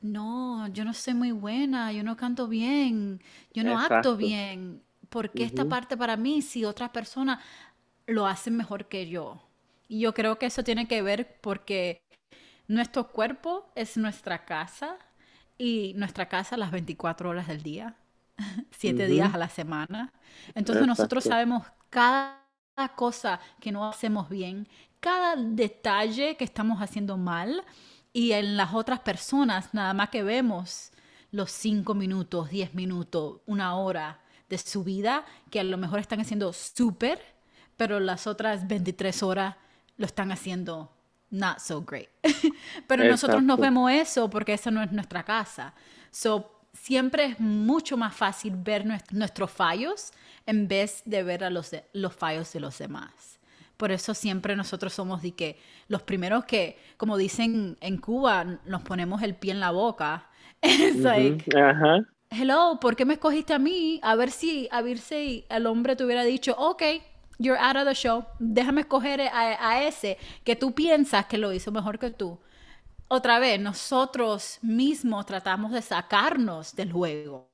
no, 0.00 0.68
yo 0.68 0.84
no 0.84 0.94
soy 0.94 1.14
muy 1.14 1.32
buena, 1.32 1.92
yo 1.92 2.04
no 2.04 2.16
canto 2.16 2.46
bien, 2.46 3.20
yo 3.52 3.64
no 3.64 3.78
acto 3.78 4.16
bien. 4.16 4.82
¿Por 5.08 5.30
qué 5.30 5.44
esta 5.44 5.64
parte 5.66 5.96
para 5.96 6.16
mí 6.16 6.42
si 6.42 6.64
otra 6.64 6.90
persona 6.90 7.40
lo 8.06 8.26
hacen 8.26 8.56
mejor 8.56 8.88
que 8.88 9.08
yo. 9.08 9.48
Y 9.88 10.00
yo 10.00 10.14
creo 10.14 10.38
que 10.38 10.46
eso 10.46 10.64
tiene 10.64 10.88
que 10.88 11.02
ver 11.02 11.38
porque 11.40 12.02
nuestro 12.66 13.08
cuerpo 13.08 13.70
es 13.74 13.96
nuestra 13.96 14.44
casa 14.44 14.96
y 15.58 15.92
nuestra 15.96 16.28
casa 16.28 16.56
las 16.56 16.70
24 16.70 17.28
horas 17.28 17.48
del 17.48 17.62
día, 17.62 17.96
7 18.70 19.06
días 19.06 19.34
a 19.34 19.38
la 19.38 19.48
semana. 19.48 20.12
Entonces 20.54 20.86
nosotros 20.86 21.24
sabemos 21.24 21.66
cada 21.90 22.40
cosa 22.96 23.40
que 23.60 23.72
no 23.72 23.86
hacemos 23.86 24.28
bien, 24.28 24.66
cada 25.00 25.36
detalle 25.36 26.36
que 26.36 26.44
estamos 26.44 26.80
haciendo 26.80 27.16
mal 27.16 27.62
y 28.12 28.32
en 28.32 28.56
las 28.56 28.74
otras 28.74 29.00
personas 29.00 29.74
nada 29.74 29.92
más 29.92 30.08
que 30.08 30.22
vemos 30.22 30.90
los 31.30 31.50
5 31.50 31.94
minutos, 31.94 32.50
10 32.50 32.74
minutos, 32.74 33.40
una 33.46 33.76
hora 33.76 34.20
de 34.48 34.58
su 34.58 34.84
vida 34.84 35.24
que 35.50 35.60
a 35.60 35.64
lo 35.64 35.76
mejor 35.76 35.98
están 35.98 36.20
haciendo 36.20 36.52
súper 36.52 37.33
pero 37.76 38.00
las 38.00 38.26
otras 38.26 38.66
23 38.66 39.22
horas 39.22 39.56
lo 39.96 40.06
están 40.06 40.32
haciendo 40.32 40.90
not 41.30 41.58
so 41.58 41.82
great. 41.82 42.08
pero 42.86 43.04
nosotros 43.04 43.42
no 43.42 43.56
vemos 43.56 43.90
eso 43.90 44.30
porque 44.30 44.54
esa 44.54 44.70
no 44.70 44.82
es 44.82 44.92
nuestra 44.92 45.24
casa. 45.24 45.74
So, 46.10 46.54
siempre 46.72 47.24
es 47.24 47.40
mucho 47.40 47.96
más 47.96 48.14
fácil 48.14 48.54
ver 48.56 48.84
nuestros 49.10 49.50
fallos 49.50 50.12
en 50.46 50.68
vez 50.68 51.02
de 51.04 51.22
ver 51.22 51.44
a 51.44 51.50
los, 51.50 51.70
los 51.92 52.14
fallos 52.14 52.52
de 52.52 52.60
los 52.60 52.78
demás. 52.78 53.38
Por 53.76 53.90
eso 53.90 54.14
siempre 54.14 54.54
nosotros 54.54 54.92
somos 54.92 55.22
de 55.22 55.32
que 55.32 55.58
los 55.88 56.02
primeros 56.02 56.44
que, 56.44 56.78
como 56.96 57.16
dicen 57.16 57.76
en 57.80 57.98
Cuba, 57.98 58.44
nos 58.66 58.82
ponemos 58.82 59.22
el 59.22 59.34
pie 59.34 59.52
en 59.52 59.60
la 59.60 59.70
boca. 59.70 60.28
Es 60.64 60.96
like, 60.96 61.44
hello, 62.30 62.78
¿por 62.80 62.96
qué 62.96 63.04
me 63.04 63.14
escogiste 63.14 63.52
a 63.52 63.58
mí? 63.58 64.00
A 64.02 64.14
ver 64.14 64.30
si, 64.30 64.68
a 64.70 64.80
ver 64.80 64.98
si 64.98 65.44
el 65.50 65.66
hombre 65.66 65.96
te 65.96 66.04
hubiera 66.04 66.24
dicho, 66.24 66.54
ok, 66.56 66.82
you're 67.38 67.58
out 67.58 67.76
of 67.76 67.84
the 67.84 67.94
show, 67.94 68.24
déjame 68.38 68.82
escoger 68.82 69.20
a, 69.20 69.82
ese 69.82 70.18
que 70.44 70.56
tú 70.56 70.72
piensas 70.72 71.26
que 71.26 71.38
lo 71.38 71.52
hizo 71.52 71.72
mejor 71.72 71.98
que 71.98 72.10
tú. 72.10 72.38
Otra 73.08 73.38
vez, 73.38 73.60
nosotros 73.60 74.58
mismos 74.62 75.26
tratamos 75.26 75.72
de 75.72 75.82
sacarnos 75.82 76.74
del 76.74 76.92
juego. 76.92 77.48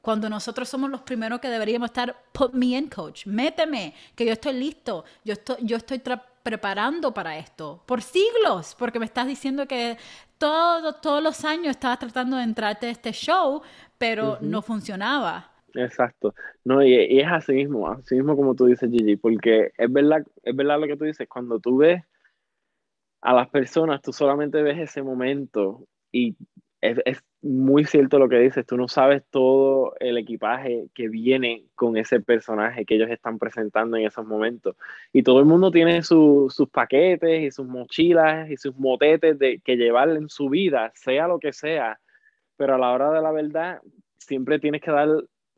Cuando 0.00 0.28
nosotros 0.30 0.68
somos 0.68 0.88
los 0.88 1.02
primeros 1.02 1.40
que 1.40 1.48
deberíamos 1.48 1.90
estar, 1.90 2.16
put 2.32 2.52
me 2.52 2.66
in, 2.78 2.88
coach, 2.88 3.26
méteme, 3.26 3.94
que 4.14 4.24
yo 4.24 4.32
estoy 4.32 4.52
listo, 4.54 5.04
yo 5.24 5.32
estoy, 5.32 5.56
yo 5.60 5.76
estoy 5.76 6.00
preparando 6.42 7.12
para 7.12 7.36
esto 7.36 7.82
por 7.86 8.00
siglos, 8.02 8.76
porque 8.78 9.00
me 9.00 9.06
estás 9.06 9.26
diciendo 9.26 9.66
que 9.66 9.98
todo, 10.38 10.94
todos 10.94 11.22
los 11.22 11.44
años 11.44 11.72
estabas 11.72 11.98
tratando 11.98 12.36
de 12.36 12.44
entrarte 12.44 12.86
a 12.86 12.90
este 12.90 13.12
show, 13.12 13.62
pero 13.98 14.38
no 14.40 14.62
funcionaba. 14.62 15.55
Exacto. 15.76 16.34
No, 16.64 16.82
y, 16.82 17.20
es 17.20 17.26
así 17.28 17.52
mismo, 17.52 17.88
así 17.88 18.14
mismo 18.16 18.36
como 18.36 18.54
tú 18.54 18.66
dices, 18.66 18.90
Gigi, 18.90 19.16
porque 19.16 19.72
es 19.76 19.92
verdad, 19.92 20.24
es 20.42 20.56
verdad 20.56 20.80
lo 20.80 20.86
que 20.86 20.96
tú 20.96 21.04
dices, 21.04 21.28
cuando 21.28 21.60
tú 21.60 21.78
ves 21.78 22.02
a 23.20 23.34
las 23.34 23.48
personas, 23.50 24.02
tú 24.02 24.12
solamente 24.12 24.62
ves 24.62 24.78
ese 24.78 25.02
momento 25.02 25.86
y 26.12 26.36
es, 26.80 26.98
es, 27.04 27.22
muy 27.42 27.84
cierto 27.84 28.18
lo 28.18 28.28
que 28.28 28.40
dices, 28.40 28.66
tú 28.66 28.76
no 28.76 28.88
sabes 28.88 29.22
todo 29.30 29.94
el 30.00 30.18
equipaje 30.18 30.88
que 30.94 31.08
viene 31.08 31.64
con 31.76 31.96
ese 31.96 32.20
personaje 32.20 32.84
que 32.84 32.96
ellos 32.96 33.10
están 33.10 33.38
presentando 33.38 33.96
en 33.96 34.06
esos 34.06 34.26
momentos. 34.26 34.76
Y 35.12 35.22
todo 35.22 35.38
el 35.38 35.46
mundo 35.46 35.70
tiene 35.70 36.02
sus 36.02 36.68
paquetes 36.72 37.42
y 37.42 37.50
sus 37.52 37.66
mochilas 37.66 38.50
y 38.50 38.56
sus 38.56 38.76
motetes 38.76 39.38
de, 39.38 39.60
que 39.60 39.76
llevar 39.76 40.08
en 40.10 40.28
su 40.28 40.48
vida, 40.48 40.90
sea 40.94 41.28
lo 41.28 41.38
que 41.38 41.52
sea, 41.52 42.00
pero 42.56 42.74
a 42.74 42.78
la 42.78 42.90
hora 42.92 43.12
de 43.12 43.22
la 43.22 43.30
verdad, 43.30 43.80
siempre 44.18 44.58
tienes 44.58 44.80
que 44.80 44.90
dar 44.90 45.08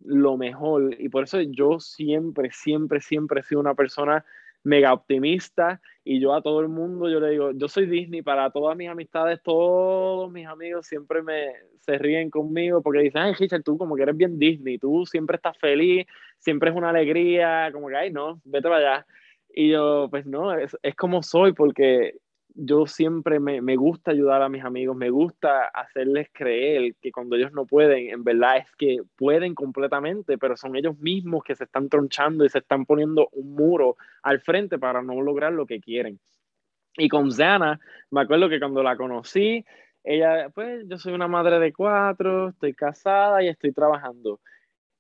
lo 0.00 0.36
mejor. 0.36 0.94
Y 1.00 1.08
por 1.08 1.24
eso 1.24 1.40
yo 1.40 1.80
siempre, 1.80 2.50
siempre, 2.52 3.00
siempre 3.00 3.40
he 3.40 3.42
sido 3.44 3.60
una 3.60 3.74
persona 3.74 4.24
mega 4.64 4.92
optimista 4.92 5.80
y 6.04 6.20
yo 6.20 6.34
a 6.34 6.42
todo 6.42 6.60
el 6.60 6.68
mundo, 6.68 7.08
yo 7.08 7.20
le 7.20 7.30
digo, 7.30 7.52
yo 7.52 7.68
soy 7.68 7.86
Disney 7.86 8.22
para 8.22 8.50
todas 8.50 8.76
mis 8.76 8.88
amistades, 8.88 9.40
todos 9.42 10.30
mis 10.30 10.46
amigos 10.46 10.86
siempre 10.86 11.22
me 11.22 11.52
se 11.80 11.96
ríen 11.96 12.28
conmigo 12.28 12.82
porque 12.82 13.00
dicen, 13.00 13.22
ay, 13.22 13.34
Richard, 13.34 13.62
tú 13.62 13.78
como 13.78 13.96
que 13.96 14.02
eres 14.02 14.16
bien 14.16 14.38
Disney, 14.38 14.78
tú 14.78 15.06
siempre 15.06 15.36
estás 15.36 15.56
feliz, 15.58 16.06
siempre 16.38 16.70
es 16.70 16.76
una 16.76 16.90
alegría, 16.90 17.70
como 17.72 17.88
que, 17.88 17.96
ay, 17.96 18.12
no, 18.12 18.40
vete 18.44 18.68
para 18.68 18.76
allá. 18.76 19.06
Y 19.48 19.70
yo, 19.70 20.08
pues 20.10 20.26
no, 20.26 20.52
es, 20.54 20.76
es 20.82 20.94
como 20.94 21.22
soy 21.22 21.52
porque 21.52 22.18
yo 22.54 22.86
siempre 22.86 23.40
me, 23.40 23.60
me, 23.60 23.76
gusta 23.76 24.10
ayudar 24.10 24.42
a 24.42 24.48
mis 24.48 24.64
amigos, 24.64 24.96
me 24.96 25.10
gusta 25.10 25.66
hacerles 25.66 26.28
creer 26.32 26.94
que 27.00 27.12
cuando 27.12 27.36
ellos 27.36 27.52
no 27.52 27.66
pueden, 27.66 28.10
en 28.10 28.24
verdad 28.24 28.58
es 28.58 28.70
que 28.76 28.98
pueden 29.16 29.54
completamente, 29.54 30.38
pero 30.38 30.56
son 30.56 30.74
ellos 30.76 30.98
mismos 30.98 31.44
que 31.44 31.54
se 31.54 31.64
están 31.64 31.88
tronchando 31.88 32.44
y 32.44 32.48
se 32.48 32.58
están 32.58 32.84
poniendo 32.84 33.28
un 33.32 33.54
muro 33.54 33.96
al 34.22 34.40
frente 34.40 34.78
para 34.78 35.02
no 35.02 35.20
lograr 35.22 35.52
lo 35.52 35.66
que 35.66 35.80
quieren. 35.80 36.18
Y 36.96 37.08
con 37.08 37.30
Zana, 37.30 37.78
me 38.10 38.22
acuerdo 38.22 38.48
que 38.48 38.58
cuando 38.58 38.82
la 38.82 38.96
conocí, 38.96 39.64
ella, 40.02 40.48
pues 40.50 40.84
yo 40.88 40.98
soy 40.98 41.12
una 41.12 41.28
madre 41.28 41.58
de 41.60 41.72
cuatro, 41.72 42.48
estoy 42.48 42.74
casada 42.74 43.42
y 43.42 43.48
estoy 43.48 43.72
trabajando. 43.72 44.40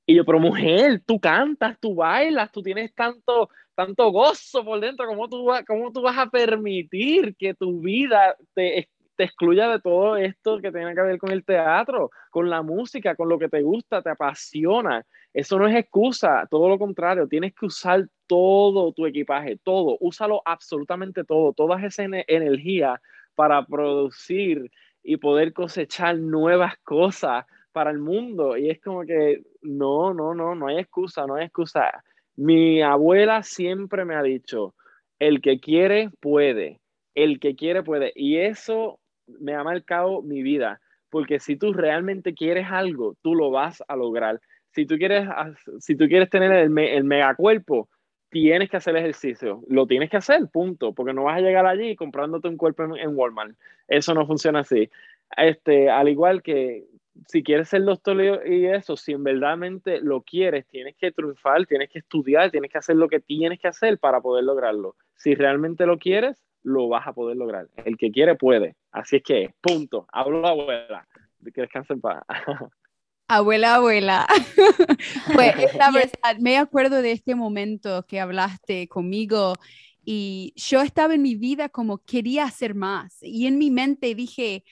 Y 0.06 0.14
yo, 0.14 0.24
pero 0.24 0.38
mujer, 0.38 1.02
tú 1.04 1.20
cantas, 1.20 1.78
tú 1.80 1.94
bailas, 1.96 2.52
tú 2.52 2.62
tienes 2.62 2.94
tanto, 2.94 3.50
tanto 3.78 4.10
gozo 4.10 4.64
por 4.64 4.80
dentro, 4.80 5.06
¿cómo 5.06 5.28
tú, 5.28 5.46
cómo 5.64 5.92
tú 5.92 6.02
vas 6.02 6.18
a 6.18 6.26
permitir 6.26 7.36
que 7.36 7.54
tu 7.54 7.80
vida 7.80 8.34
te, 8.52 8.88
te 9.14 9.22
excluya 9.22 9.68
de 9.68 9.78
todo 9.78 10.16
esto 10.16 10.58
que 10.60 10.72
tiene 10.72 10.96
que 10.96 11.00
ver 11.00 11.16
con 11.16 11.30
el 11.30 11.44
teatro, 11.44 12.10
con 12.30 12.50
la 12.50 12.62
música, 12.62 13.14
con 13.14 13.28
lo 13.28 13.38
que 13.38 13.48
te 13.48 13.62
gusta, 13.62 14.02
te 14.02 14.10
apasiona? 14.10 15.06
Eso 15.32 15.60
no 15.60 15.68
es 15.68 15.76
excusa, 15.76 16.48
todo 16.50 16.68
lo 16.68 16.76
contrario, 16.76 17.28
tienes 17.28 17.54
que 17.54 17.66
usar 17.66 18.08
todo 18.26 18.92
tu 18.92 19.06
equipaje, 19.06 19.60
todo, 19.62 19.96
úsalo 20.00 20.42
absolutamente 20.44 21.22
todo, 21.22 21.52
toda 21.52 21.80
esa 21.86 22.02
energía 22.02 23.00
para 23.36 23.64
producir 23.64 24.72
y 25.04 25.18
poder 25.18 25.52
cosechar 25.52 26.18
nuevas 26.18 26.74
cosas 26.82 27.46
para 27.70 27.92
el 27.92 28.00
mundo. 28.00 28.56
Y 28.56 28.70
es 28.70 28.80
como 28.80 29.02
que 29.02 29.40
no, 29.62 30.12
no, 30.12 30.34
no, 30.34 30.56
no 30.56 30.66
hay 30.66 30.78
excusa, 30.78 31.28
no 31.28 31.36
hay 31.36 31.44
excusa. 31.44 32.02
Mi 32.38 32.82
abuela 32.82 33.42
siempre 33.42 34.04
me 34.04 34.14
ha 34.14 34.22
dicho, 34.22 34.72
el 35.18 35.40
que 35.40 35.58
quiere 35.58 36.10
puede, 36.20 36.78
el 37.16 37.40
que 37.40 37.56
quiere 37.56 37.82
puede. 37.82 38.12
Y 38.14 38.36
eso 38.36 39.00
me 39.26 39.54
ha 39.54 39.64
marcado 39.64 40.22
mi 40.22 40.44
vida, 40.44 40.80
porque 41.10 41.40
si 41.40 41.56
tú 41.56 41.72
realmente 41.72 42.34
quieres 42.34 42.68
algo, 42.70 43.16
tú 43.22 43.34
lo 43.34 43.50
vas 43.50 43.82
a 43.88 43.96
lograr. 43.96 44.40
Si 44.70 44.86
tú 44.86 44.98
quieres, 44.98 45.28
si 45.80 45.96
tú 45.96 46.06
quieres 46.06 46.30
tener 46.30 46.52
el, 46.52 46.78
el 46.78 47.02
megacuerpo, 47.02 47.88
tienes 48.30 48.70
que 48.70 48.76
hacer 48.76 48.96
ejercicio, 48.96 49.64
lo 49.66 49.88
tienes 49.88 50.08
que 50.08 50.18
hacer, 50.18 50.46
punto, 50.46 50.92
porque 50.92 51.12
no 51.12 51.24
vas 51.24 51.38
a 51.38 51.40
llegar 51.40 51.66
allí 51.66 51.96
comprándote 51.96 52.46
un 52.46 52.56
cuerpo 52.56 52.84
en, 52.96 53.16
Walmart. 53.16 53.56
Eso 53.88 54.14
no 54.14 54.28
funciona 54.28 54.60
así. 54.60 54.88
Este, 55.36 55.90
al 55.90 56.08
igual 56.08 56.40
que 56.40 56.84
si 57.26 57.42
quieres 57.42 57.68
ser 57.68 57.84
doctor 57.84 58.46
y 58.46 58.66
eso, 58.66 58.96
si 58.96 59.12
en 59.12 59.24
verdadmente 59.24 60.00
lo 60.00 60.22
quieres, 60.22 60.66
tienes 60.66 60.96
que 60.96 61.12
triunfar, 61.12 61.66
tienes 61.66 61.90
que 61.90 61.98
estudiar, 61.98 62.50
tienes 62.50 62.70
que 62.70 62.78
hacer 62.78 62.96
lo 62.96 63.08
que 63.08 63.20
tienes 63.20 63.58
que 63.58 63.68
hacer 63.68 63.98
para 63.98 64.20
poder 64.20 64.44
lograrlo. 64.44 64.96
Si 65.16 65.34
realmente 65.34 65.86
lo 65.86 65.98
quieres, 65.98 66.42
lo 66.62 66.88
vas 66.88 67.06
a 67.06 67.12
poder 67.12 67.36
lograr. 67.36 67.68
El 67.84 67.96
que 67.96 68.10
quiere 68.10 68.34
puede. 68.34 68.76
Así 68.92 69.16
es 69.16 69.22
que, 69.22 69.54
punto. 69.60 70.06
Hablo 70.12 70.46
abuela. 70.46 71.06
Que 71.54 71.62
descansen 71.62 72.00
paz. 72.00 72.22
Abuela, 73.30 73.74
abuela. 73.74 74.26
pues 75.34 75.54
la 75.74 75.90
verdad, 75.90 76.38
me 76.40 76.56
acuerdo 76.56 77.02
de 77.02 77.12
este 77.12 77.34
momento 77.34 78.06
que 78.08 78.20
hablaste 78.20 78.88
conmigo 78.88 79.52
y 80.02 80.54
yo 80.56 80.80
estaba 80.80 81.14
en 81.14 81.20
mi 81.20 81.34
vida 81.34 81.68
como 81.68 81.98
quería 81.98 82.44
hacer 82.44 82.74
más 82.74 83.18
y 83.20 83.46
en 83.46 83.58
mi 83.58 83.70
mente 83.70 84.14
dije, 84.14 84.64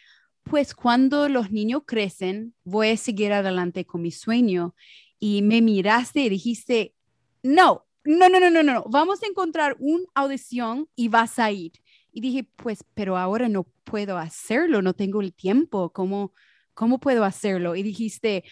pues 0.48 0.74
cuando 0.74 1.28
los 1.28 1.50
niños 1.50 1.82
crecen, 1.86 2.54
voy 2.64 2.90
a 2.90 2.96
seguir 2.96 3.32
adelante 3.32 3.84
con 3.84 4.02
mi 4.02 4.12
sueño. 4.12 4.74
Y 5.18 5.42
me 5.42 5.60
miraste 5.60 6.20
y 6.20 6.28
dijiste, 6.28 6.94
no, 7.42 7.86
no, 8.04 8.28
no, 8.28 8.38
no, 8.38 8.50
no, 8.50 8.62
no, 8.62 8.84
vamos 8.88 9.22
a 9.22 9.26
encontrar 9.26 9.76
una 9.80 10.04
audición 10.14 10.88
y 10.94 11.08
vas 11.08 11.38
a 11.40 11.50
ir. 11.50 11.72
Y 12.12 12.20
dije, 12.20 12.48
pues, 12.56 12.84
pero 12.94 13.16
ahora 13.16 13.48
no 13.48 13.64
puedo 13.84 14.18
hacerlo, 14.18 14.82
no 14.82 14.94
tengo 14.94 15.20
el 15.20 15.34
tiempo, 15.34 15.92
¿cómo, 15.92 16.32
cómo 16.74 17.00
puedo 17.00 17.24
hacerlo? 17.24 17.74
Y 17.74 17.82
dijiste, 17.82 18.44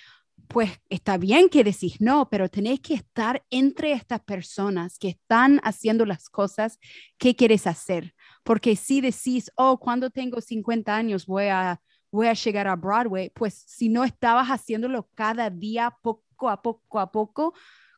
pues 0.48 0.70
está 0.90 1.16
bien 1.16 1.48
que 1.48 1.62
decís 1.62 2.00
no, 2.00 2.28
pero 2.28 2.48
tenés 2.48 2.80
que 2.80 2.94
estar 2.94 3.44
entre 3.50 3.92
estas 3.92 4.20
personas 4.20 4.98
que 4.98 5.08
están 5.08 5.60
haciendo 5.62 6.06
las 6.06 6.28
cosas 6.28 6.78
que 7.18 7.36
quieres 7.36 7.66
hacer. 7.68 8.14
Porque 8.44 8.76
si 8.76 9.00
decís, 9.00 9.50
oh, 9.56 9.78
cuando 9.78 10.10
tengo 10.10 10.40
50 10.40 10.94
años 10.94 11.26
voy 11.26 11.46
a, 11.46 11.80
voy 12.12 12.28
a 12.28 12.34
llegar 12.34 12.68
a 12.68 12.76
Broadway, 12.76 13.30
pues 13.30 13.54
si 13.66 13.88
no 13.88 14.04
estabas 14.04 14.48
haciéndolo 14.48 15.08
cada 15.14 15.50
día, 15.50 15.96
poco 16.00 16.48
a 16.48 16.62
poco 16.62 17.00
a 17.00 17.10
poco, 17.10 17.54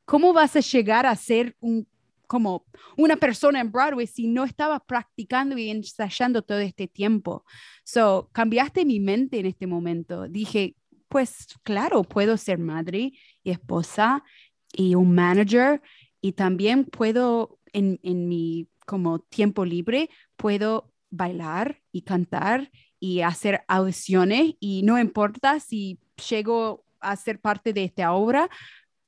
¿cómo 0.06 0.32
vas 0.32 0.56
a 0.56 0.60
llegar 0.60 1.04
a 1.04 1.14
ser 1.16 1.54
un 1.60 1.86
como 2.26 2.66
una 2.96 3.16
persona 3.16 3.60
en 3.60 3.70
Broadway 3.70 4.06
si 4.06 4.26
no 4.26 4.44
estabas 4.44 4.80
practicando 4.86 5.56
y 5.56 5.70
ensayando 5.70 6.42
todo 6.42 6.58
este 6.58 6.88
tiempo. 6.88 7.44
So, 7.84 8.28
cambiaste 8.32 8.84
mi 8.84 9.00
mente 9.00 9.38
en 9.38 9.46
este 9.46 9.66
momento. 9.66 10.28
Dije, 10.28 10.76
pues 11.08 11.46
claro, 11.62 12.02
puedo 12.02 12.36
ser 12.36 12.58
madre 12.58 13.12
y 13.42 13.50
esposa 13.50 14.24
y 14.72 14.94
un 14.94 15.14
manager 15.14 15.80
y 16.20 16.32
también 16.32 16.84
puedo 16.84 17.58
en, 17.72 18.00
en 18.02 18.28
mi 18.28 18.68
como 18.86 19.18
tiempo 19.18 19.64
libre, 19.64 20.08
puedo 20.36 20.92
bailar 21.10 21.82
y 21.92 22.02
cantar 22.02 22.70
y 22.98 23.20
hacer 23.20 23.62
audiciones 23.68 24.54
y 24.60 24.82
no 24.82 24.98
importa 24.98 25.60
si 25.60 26.00
llego 26.30 26.84
a 27.00 27.16
ser 27.16 27.40
parte 27.40 27.72
de 27.72 27.84
esta 27.84 28.12
obra, 28.12 28.48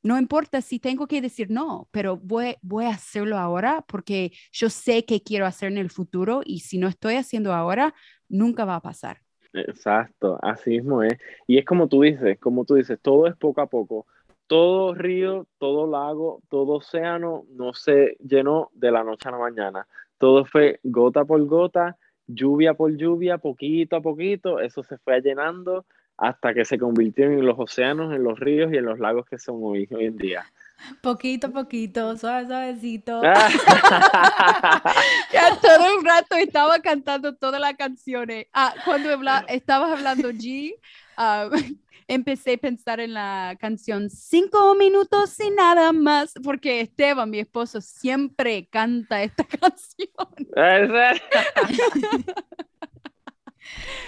no 0.03 0.19
importa 0.19 0.61
si 0.61 0.79
tengo 0.79 1.07
que 1.07 1.21
decir 1.21 1.51
no, 1.51 1.89
pero 1.91 2.17
voy, 2.17 2.57
voy 2.63 2.85
a 2.85 2.91
hacerlo 2.91 3.37
ahora 3.37 3.85
porque 3.89 4.33
yo 4.53 4.71
sé 4.71 5.05
que 5.05 5.23
quiero 5.23 5.47
hacer 5.47 5.73
en 5.73 5.79
el 5.79 5.91
futuro 5.91 6.43
y 6.45 6.61
si 6.61 6.79
no 6.79 6.89
estoy 6.89 7.17
haciendo 7.17 7.53
ahora, 7.53 7.95
nunca 8.29 8.65
va 8.65 8.77
a 8.77 8.83
pasar. 8.83 9.19
Exacto, 9.53 10.39
así 10.43 10.71
mismo 10.71 11.03
es. 11.03 11.15
Y 11.47 11.59
es 11.59 11.65
como 11.65 11.89
tú 11.89 12.03
dices, 12.03 12.39
como 12.39 12.65
tú 12.65 12.75
dices, 12.75 12.99
todo 13.01 13.27
es 13.27 13.37
poco 13.37 13.61
a 13.61 13.67
poco 13.67 14.07
todo 14.49 14.95
río, 14.95 15.47
todo 15.59 15.87
lago, 15.87 16.41
todo 16.49 16.79
océano 16.79 17.45
no 17.51 17.75
se 17.75 18.17
llenó 18.19 18.71
de 18.73 18.91
la 18.91 19.05
noche 19.05 19.29
a 19.29 19.33
la 19.33 19.39
mañana. 19.39 19.87
Todo 20.19 20.45
fue 20.47 20.81
gota 20.83 21.25
por 21.25 21.45
gota, 21.47 21.97
lluvia 22.27 22.75
por 22.75 22.97
lluvia, 22.97 23.39
poquito 23.39 23.97
a 23.97 24.01
poquito, 24.01 24.59
eso 24.59 24.83
se 24.83 24.99
fue 24.99 25.21
llenando 25.21 25.85
hasta 26.17 26.53
que 26.53 26.65
se 26.65 26.79
convirtió 26.79 27.27
en 27.27 27.47
los 27.47 27.59
océanos, 27.59 28.13
en 28.13 28.25
los 28.25 28.41
ríos 28.41 28.73
y 28.73 28.79
en 28.79 28.87
los 28.87 28.99
lagos 28.99 29.27
que 29.27 29.39
son 29.39 29.61
hoy, 29.63 29.87
en 29.91 30.17
día. 30.17 30.45
Poquito 31.03 31.49
a 31.49 31.51
poquito, 31.51 32.17
suave, 32.17 32.47
suavecito. 32.47 33.23
ya 33.23 33.37
todo 35.61 35.99
el 35.99 36.05
rato 36.05 36.37
estaba 36.37 36.79
cantando 36.81 37.35
todas 37.37 37.61
las 37.61 37.75
canciones. 37.75 38.47
Ah, 38.53 38.75
cuando 38.85 39.11
estabas 39.49 39.93
hablando 39.93 40.31
G, 40.31 40.75
uh, 41.19 41.51
empecé 42.09 42.55
a 42.55 42.59
pensar 42.59 42.99
en 43.01 43.15
la 43.15 43.57
canción 43.61 44.11
Cinco 44.11 44.75
minutos 44.75 45.39
y 45.39 45.51
nada 45.51 45.93
más, 45.93 46.33
porque 46.43 46.81
Esteban, 46.81 47.31
mi 47.31 47.39
esposo, 47.39 47.81
siempre 47.81 48.67
canta 48.67 49.23
esta 49.23 49.45
canción. 49.45 50.09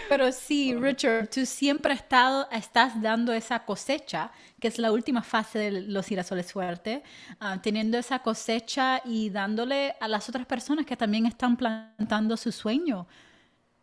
Pero 0.09 0.33
sí, 0.33 0.75
Richard, 0.75 1.29
tú 1.29 1.45
siempre 1.45 1.93
has 1.93 2.01
estado, 2.01 2.49
estás 2.51 3.01
dando 3.01 3.33
esa 3.33 3.65
cosecha, 3.65 4.33
que 4.59 4.69
es 4.69 4.79
la 4.79 4.91
última 4.91 5.23
fase 5.23 5.59
de 5.59 5.71
los 5.83 6.07
girasoles 6.07 6.53
fuertes, 6.53 7.03
ah, 7.39 7.61
teniendo 7.63 7.99
esa 7.99 8.21
cosecha 8.21 9.03
y 9.05 9.31
dándole 9.31 9.95
a 10.01 10.09
las 10.09 10.29
otras 10.29 10.47
personas 10.47 10.87
que 10.87 10.97
también 10.97 11.27
están 11.27 11.57
plantando 11.57 12.37
su 12.37 12.51
sueño. 12.51 13.07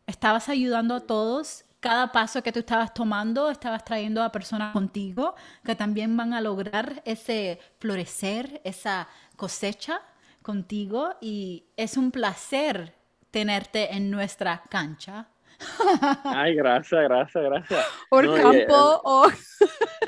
Estabas 0.07 0.49
ayudando 0.49 0.95
a 0.95 1.01
todos 1.01 1.63
cada 1.79 2.11
paso 2.11 2.41
que 2.41 2.51
tú 2.51 2.59
estabas 2.59 2.93
tomando, 2.93 3.49
estabas 3.49 3.83
trayendo 3.85 4.23
a 4.23 4.31
personas 4.31 4.73
contigo 4.73 5.35
que 5.63 5.75
también 5.75 6.17
van 6.17 6.33
a 6.33 6.41
lograr 6.41 7.01
ese 7.05 7.59
florecer, 7.79 8.61
esa 8.63 9.07
cosecha 9.35 10.01
contigo 10.41 11.15
y 11.21 11.65
es 11.75 11.97
un 11.97 12.11
placer 12.11 12.93
tenerte 13.31 13.95
en 13.95 14.09
nuestra 14.09 14.63
cancha. 14.69 15.27
Ay, 16.23 16.55
gracias, 16.55 17.01
gracias, 17.03 17.43
gracias. 17.43 17.85
O 18.09 18.19
el 18.21 18.41
campo 18.41 19.01
o... 19.03 19.27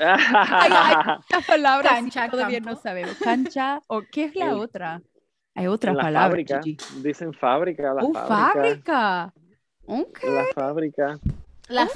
hay, 0.00 1.42
palabras 1.46 1.92
cancha, 1.92 2.28
todavía 2.28 2.60
no 2.60 2.76
sabemos. 2.76 3.16
Cancha 3.16 3.80
o 3.86 4.02
¿qué 4.10 4.24
es 4.24 4.34
la 4.34 4.56
otra? 4.56 5.02
Hay 5.54 5.66
otra 5.66 5.92
palabra. 5.94 6.42
dicen 7.02 7.32
fábrica, 7.34 7.94
la 7.94 8.02
oh, 8.02 8.12
fábrica. 8.12 9.32
Okay. 9.84 10.30
La 10.30 10.44
fábrica. 10.54 11.18
La 11.70 11.88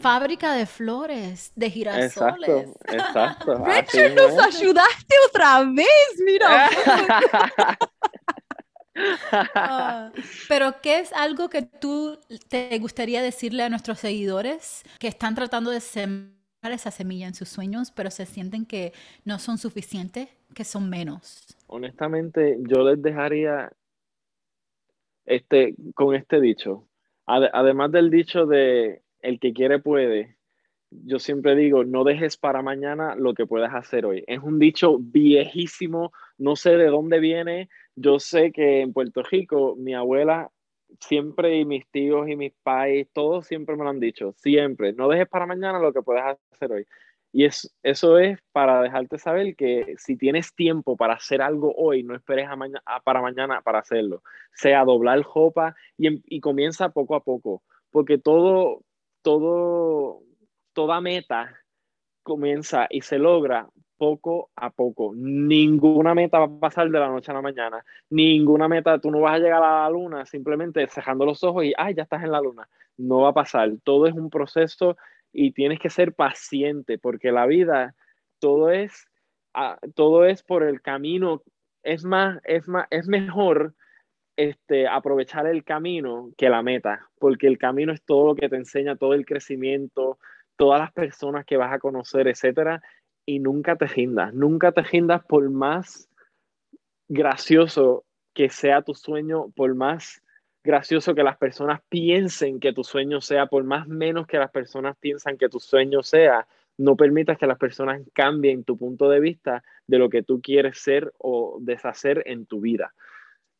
fábrica 0.00 0.54
de 0.54 0.66
flores, 0.66 1.52
de 1.56 1.70
girasoles. 1.70 2.48
Exacto, 2.48 2.76
exacto. 2.88 3.64
Richard, 3.64 4.14
nos 4.14 4.38
ayudaste 4.38 5.14
otra 5.28 5.64
vez, 5.64 6.22
mira. 6.24 6.70
Ah, 9.54 10.10
pero, 10.48 10.74
¿qué 10.82 11.00
es 11.00 11.12
algo 11.12 11.48
que 11.48 11.62
tú 11.62 12.18
te 12.48 12.76
gustaría 12.78 13.22
decirle 13.22 13.62
a 13.62 13.68
nuestros 13.68 14.00
seguidores 14.00 14.82
que 14.98 15.08
están 15.08 15.34
tratando 15.34 15.70
de 15.70 15.80
sembrar 15.80 16.72
esa 16.72 16.90
semilla 16.90 17.28
en 17.28 17.34
sus 17.34 17.48
sueños, 17.48 17.92
pero 17.92 18.10
se 18.10 18.26
sienten 18.26 18.66
que 18.66 18.92
no 19.24 19.38
son 19.38 19.58
suficientes, 19.58 20.28
que 20.54 20.64
son 20.64 20.90
menos? 20.90 21.46
Honestamente, 21.68 22.58
yo 22.60 22.82
les 22.82 23.00
dejaría 23.00 23.70
este, 25.26 25.74
con 25.94 26.14
este 26.14 26.40
dicho. 26.40 26.88
además 27.26 27.92
del 27.92 28.10
dicho 28.10 28.46
de 28.46 29.02
el 29.20 29.40
que 29.40 29.52
quiere 29.52 29.78
puede. 29.78 30.36
Yo 30.90 31.18
siempre 31.18 31.54
digo, 31.54 31.84
no 31.84 32.04
dejes 32.04 32.36
para 32.36 32.62
mañana 32.62 33.14
lo 33.14 33.34
que 33.34 33.46
puedas 33.46 33.74
hacer 33.74 34.06
hoy. 34.06 34.24
Es 34.26 34.40
un 34.42 34.58
dicho 34.58 34.98
viejísimo, 34.98 36.12
no 36.38 36.56
sé 36.56 36.76
de 36.76 36.86
dónde 36.86 37.20
viene. 37.20 37.68
Yo 37.94 38.18
sé 38.18 38.52
que 38.52 38.80
en 38.80 38.92
Puerto 38.92 39.22
Rico 39.22 39.76
mi 39.76 39.94
abuela 39.94 40.50
siempre 41.00 41.58
y 41.58 41.64
mis 41.64 41.86
tíos 41.90 42.28
y 42.28 42.36
mis 42.36 42.52
pais, 42.62 43.08
todos 43.12 43.46
siempre 43.46 43.76
me 43.76 43.84
lo 43.84 43.90
han 43.90 44.00
dicho, 44.00 44.32
siempre, 44.38 44.92
no 44.92 45.08
dejes 45.08 45.28
para 45.28 45.46
mañana 45.46 45.78
lo 45.78 45.92
que 45.92 46.02
puedas 46.02 46.38
hacer 46.52 46.72
hoy. 46.72 46.86
Y 47.30 47.44
es, 47.44 47.74
eso 47.82 48.18
es 48.18 48.38
para 48.52 48.80
dejarte 48.80 49.18
saber 49.18 49.54
que 49.54 49.94
si 49.98 50.16
tienes 50.16 50.54
tiempo 50.54 50.96
para 50.96 51.14
hacer 51.14 51.42
algo 51.42 51.74
hoy, 51.76 52.02
no 52.02 52.14
esperes 52.14 52.48
para 53.04 53.20
mañana 53.20 53.60
para 53.60 53.80
hacerlo. 53.80 54.22
Sea 54.54 54.84
doblar 54.84 55.22
jopa 55.22 55.76
y, 55.98 56.06
em, 56.06 56.22
y 56.24 56.40
comienza 56.40 56.88
poco 56.88 57.14
a 57.14 57.22
poco, 57.22 57.62
porque 57.90 58.16
todo, 58.16 58.82
todo, 59.28 60.22
toda 60.72 61.02
meta 61.02 61.54
comienza 62.22 62.86
y 62.88 63.02
se 63.02 63.18
logra 63.18 63.68
poco 63.98 64.50
a 64.56 64.70
poco. 64.70 65.12
Ninguna 65.14 66.14
meta 66.14 66.38
va 66.38 66.46
a 66.46 66.60
pasar 66.60 66.88
de 66.88 66.98
la 66.98 67.08
noche 67.08 67.30
a 67.30 67.34
la 67.34 67.42
mañana. 67.42 67.84
Ninguna 68.08 68.68
meta, 68.68 68.98
tú 68.98 69.10
no 69.10 69.20
vas 69.20 69.34
a 69.34 69.38
llegar 69.38 69.62
a 69.62 69.82
la 69.82 69.90
luna 69.90 70.24
simplemente 70.24 70.88
cerrando 70.88 71.26
los 71.26 71.44
ojos 71.44 71.66
y, 71.66 71.74
ay, 71.76 71.92
ya 71.92 72.04
estás 72.04 72.22
en 72.22 72.32
la 72.32 72.40
luna. 72.40 72.70
No 72.96 73.20
va 73.20 73.28
a 73.28 73.34
pasar. 73.34 73.70
Todo 73.84 74.06
es 74.06 74.14
un 74.14 74.30
proceso 74.30 74.96
y 75.30 75.52
tienes 75.52 75.78
que 75.78 75.90
ser 75.90 76.14
paciente 76.14 76.96
porque 76.96 77.30
la 77.30 77.44
vida, 77.44 77.94
todo 78.38 78.70
es, 78.70 79.10
ah, 79.52 79.78
todo 79.94 80.24
es 80.24 80.42
por 80.42 80.62
el 80.62 80.80
camino. 80.80 81.42
Es 81.82 82.02
más, 82.02 82.40
es 82.44 82.66
más, 82.66 82.86
es 82.88 83.06
mejor 83.08 83.74
este, 84.38 84.86
aprovechar 84.86 85.48
el 85.48 85.64
camino 85.64 86.30
que 86.38 86.48
la 86.48 86.62
meta, 86.62 87.08
porque 87.18 87.48
el 87.48 87.58
camino 87.58 87.92
es 87.92 88.00
todo 88.04 88.24
lo 88.24 88.34
que 88.36 88.48
te 88.48 88.54
enseña, 88.54 88.94
todo 88.94 89.14
el 89.14 89.26
crecimiento, 89.26 90.20
todas 90.56 90.80
las 90.80 90.92
personas 90.92 91.44
que 91.44 91.56
vas 91.56 91.72
a 91.72 91.80
conocer, 91.80 92.28
etcétera, 92.28 92.80
y 93.26 93.40
nunca 93.40 93.74
te 93.74 93.88
rindas, 93.88 94.32
nunca 94.32 94.70
te 94.70 94.82
rindas 94.82 95.24
por 95.24 95.50
más 95.50 96.08
gracioso 97.08 98.04
que 98.32 98.48
sea 98.48 98.82
tu 98.82 98.94
sueño, 98.94 99.50
por 99.56 99.74
más 99.74 100.22
gracioso 100.62 101.16
que 101.16 101.24
las 101.24 101.36
personas 101.36 101.80
piensen 101.88 102.60
que 102.60 102.72
tu 102.72 102.84
sueño 102.84 103.20
sea, 103.20 103.46
por 103.46 103.64
más 103.64 103.88
menos 103.88 104.28
que 104.28 104.38
las 104.38 104.52
personas 104.52 104.96
piensan 105.00 105.36
que 105.36 105.48
tu 105.48 105.58
sueño 105.58 106.04
sea, 106.04 106.46
no 106.76 106.94
permitas 106.94 107.38
que 107.38 107.48
las 107.48 107.58
personas 107.58 108.02
cambien 108.12 108.62
tu 108.62 108.78
punto 108.78 109.08
de 109.08 109.18
vista 109.18 109.64
de 109.88 109.98
lo 109.98 110.08
que 110.08 110.22
tú 110.22 110.40
quieres 110.40 110.78
ser 110.78 111.12
o 111.18 111.58
deshacer 111.60 112.22
en 112.26 112.46
tu 112.46 112.60
vida. 112.60 112.94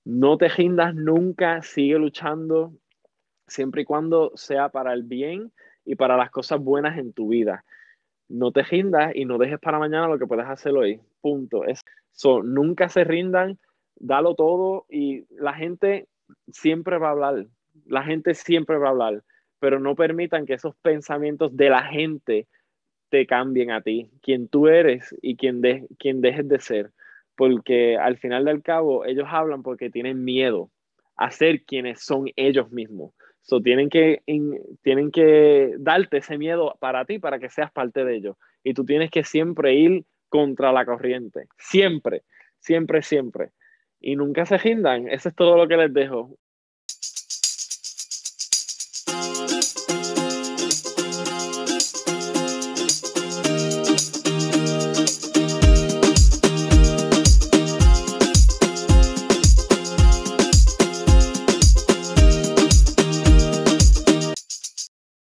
No 0.09 0.39
te 0.39 0.49
rindas 0.49 0.95
nunca, 0.95 1.61
sigue 1.61 1.99
luchando, 1.99 2.73
siempre 3.47 3.83
y 3.83 3.85
cuando 3.85 4.33
sea 4.37 4.71
para 4.71 4.95
el 4.95 5.03
bien 5.03 5.53
y 5.85 5.97
para 5.97 6.17
las 6.17 6.31
cosas 6.31 6.61
buenas 6.61 6.97
en 6.97 7.13
tu 7.13 7.29
vida. 7.29 7.67
No 8.27 8.51
te 8.51 8.63
rindas 8.63 9.15
y 9.15 9.27
no 9.27 9.37
dejes 9.37 9.59
para 9.61 9.79
mañana 9.79 10.09
lo 10.09 10.19
que 10.19 10.27
puedes 10.27 10.47
hacer 10.47 10.73
hoy. 10.73 10.99
Punto. 11.21 11.65
Es, 11.65 11.83
nunca 12.43 12.89
se 12.89 13.05
rindan, 13.05 13.59
dalo 13.97 14.35
todo 14.35 14.87
y 14.89 15.27
la 15.29 15.53
gente 15.53 16.09
siempre 16.51 16.97
va 16.97 17.09
a 17.09 17.11
hablar. 17.13 17.47
La 17.85 18.03
gente 18.03 18.33
siempre 18.33 18.79
va 18.79 18.87
a 18.87 18.93
hablar, 18.93 19.23
pero 19.59 19.79
no 19.79 19.95
permitan 19.95 20.47
que 20.47 20.55
esos 20.55 20.75
pensamientos 20.77 21.55
de 21.55 21.69
la 21.69 21.83
gente 21.83 22.47
te 23.11 23.27
cambien 23.27 23.73
a 23.73 23.83
ti, 23.83 24.11
quien 24.23 24.49
tú 24.49 24.69
eres 24.69 25.15
y 25.21 25.37
quien, 25.37 25.61
de, 25.61 25.87
quien 25.99 26.23
dejes 26.23 26.49
de 26.49 26.61
ser. 26.61 26.93
Porque 27.39 27.97
al 27.97 28.19
final 28.19 28.47
del 28.47 28.65
cabo, 28.65 29.05
ellos 29.05 29.29
hablan 29.31 29.63
porque 29.63 29.91
tienen 29.91 30.25
miedo 30.25 30.73
a 31.17 31.31
ser 31.31 31.63
quienes 31.65 32.01
son 32.05 32.27
ellos 32.35 32.73
mismos. 32.73 33.15
So, 33.43 33.63
tienen, 33.63 33.89
que, 33.91 34.23
tienen 34.83 35.13
que 35.13 35.73
darte 35.79 36.17
ese 36.17 36.37
miedo 36.37 36.77
para 36.81 37.05
ti, 37.05 37.21
para 37.21 37.39
que 37.39 37.49
seas 37.49 37.71
parte 37.71 38.05
de 38.05 38.17
ellos. 38.17 38.37
Y 38.65 38.75
tú 38.75 38.85
tienes 38.85 39.13
que 39.13 39.23
siempre 39.23 39.75
ir 39.75 40.05
contra 40.29 40.73
la 40.73 40.85
corriente. 40.85 41.47
Siempre, 41.57 42.25
siempre, 42.59 43.03
siempre. 43.03 43.51
Y 44.01 44.17
nunca 44.17 44.45
se 44.45 44.59
rindan. 44.59 45.09
Eso 45.09 45.29
es 45.29 45.35
todo 45.37 45.57
lo 45.57 45.69
que 45.69 45.77
les 45.77 45.95
dejo. 45.95 46.37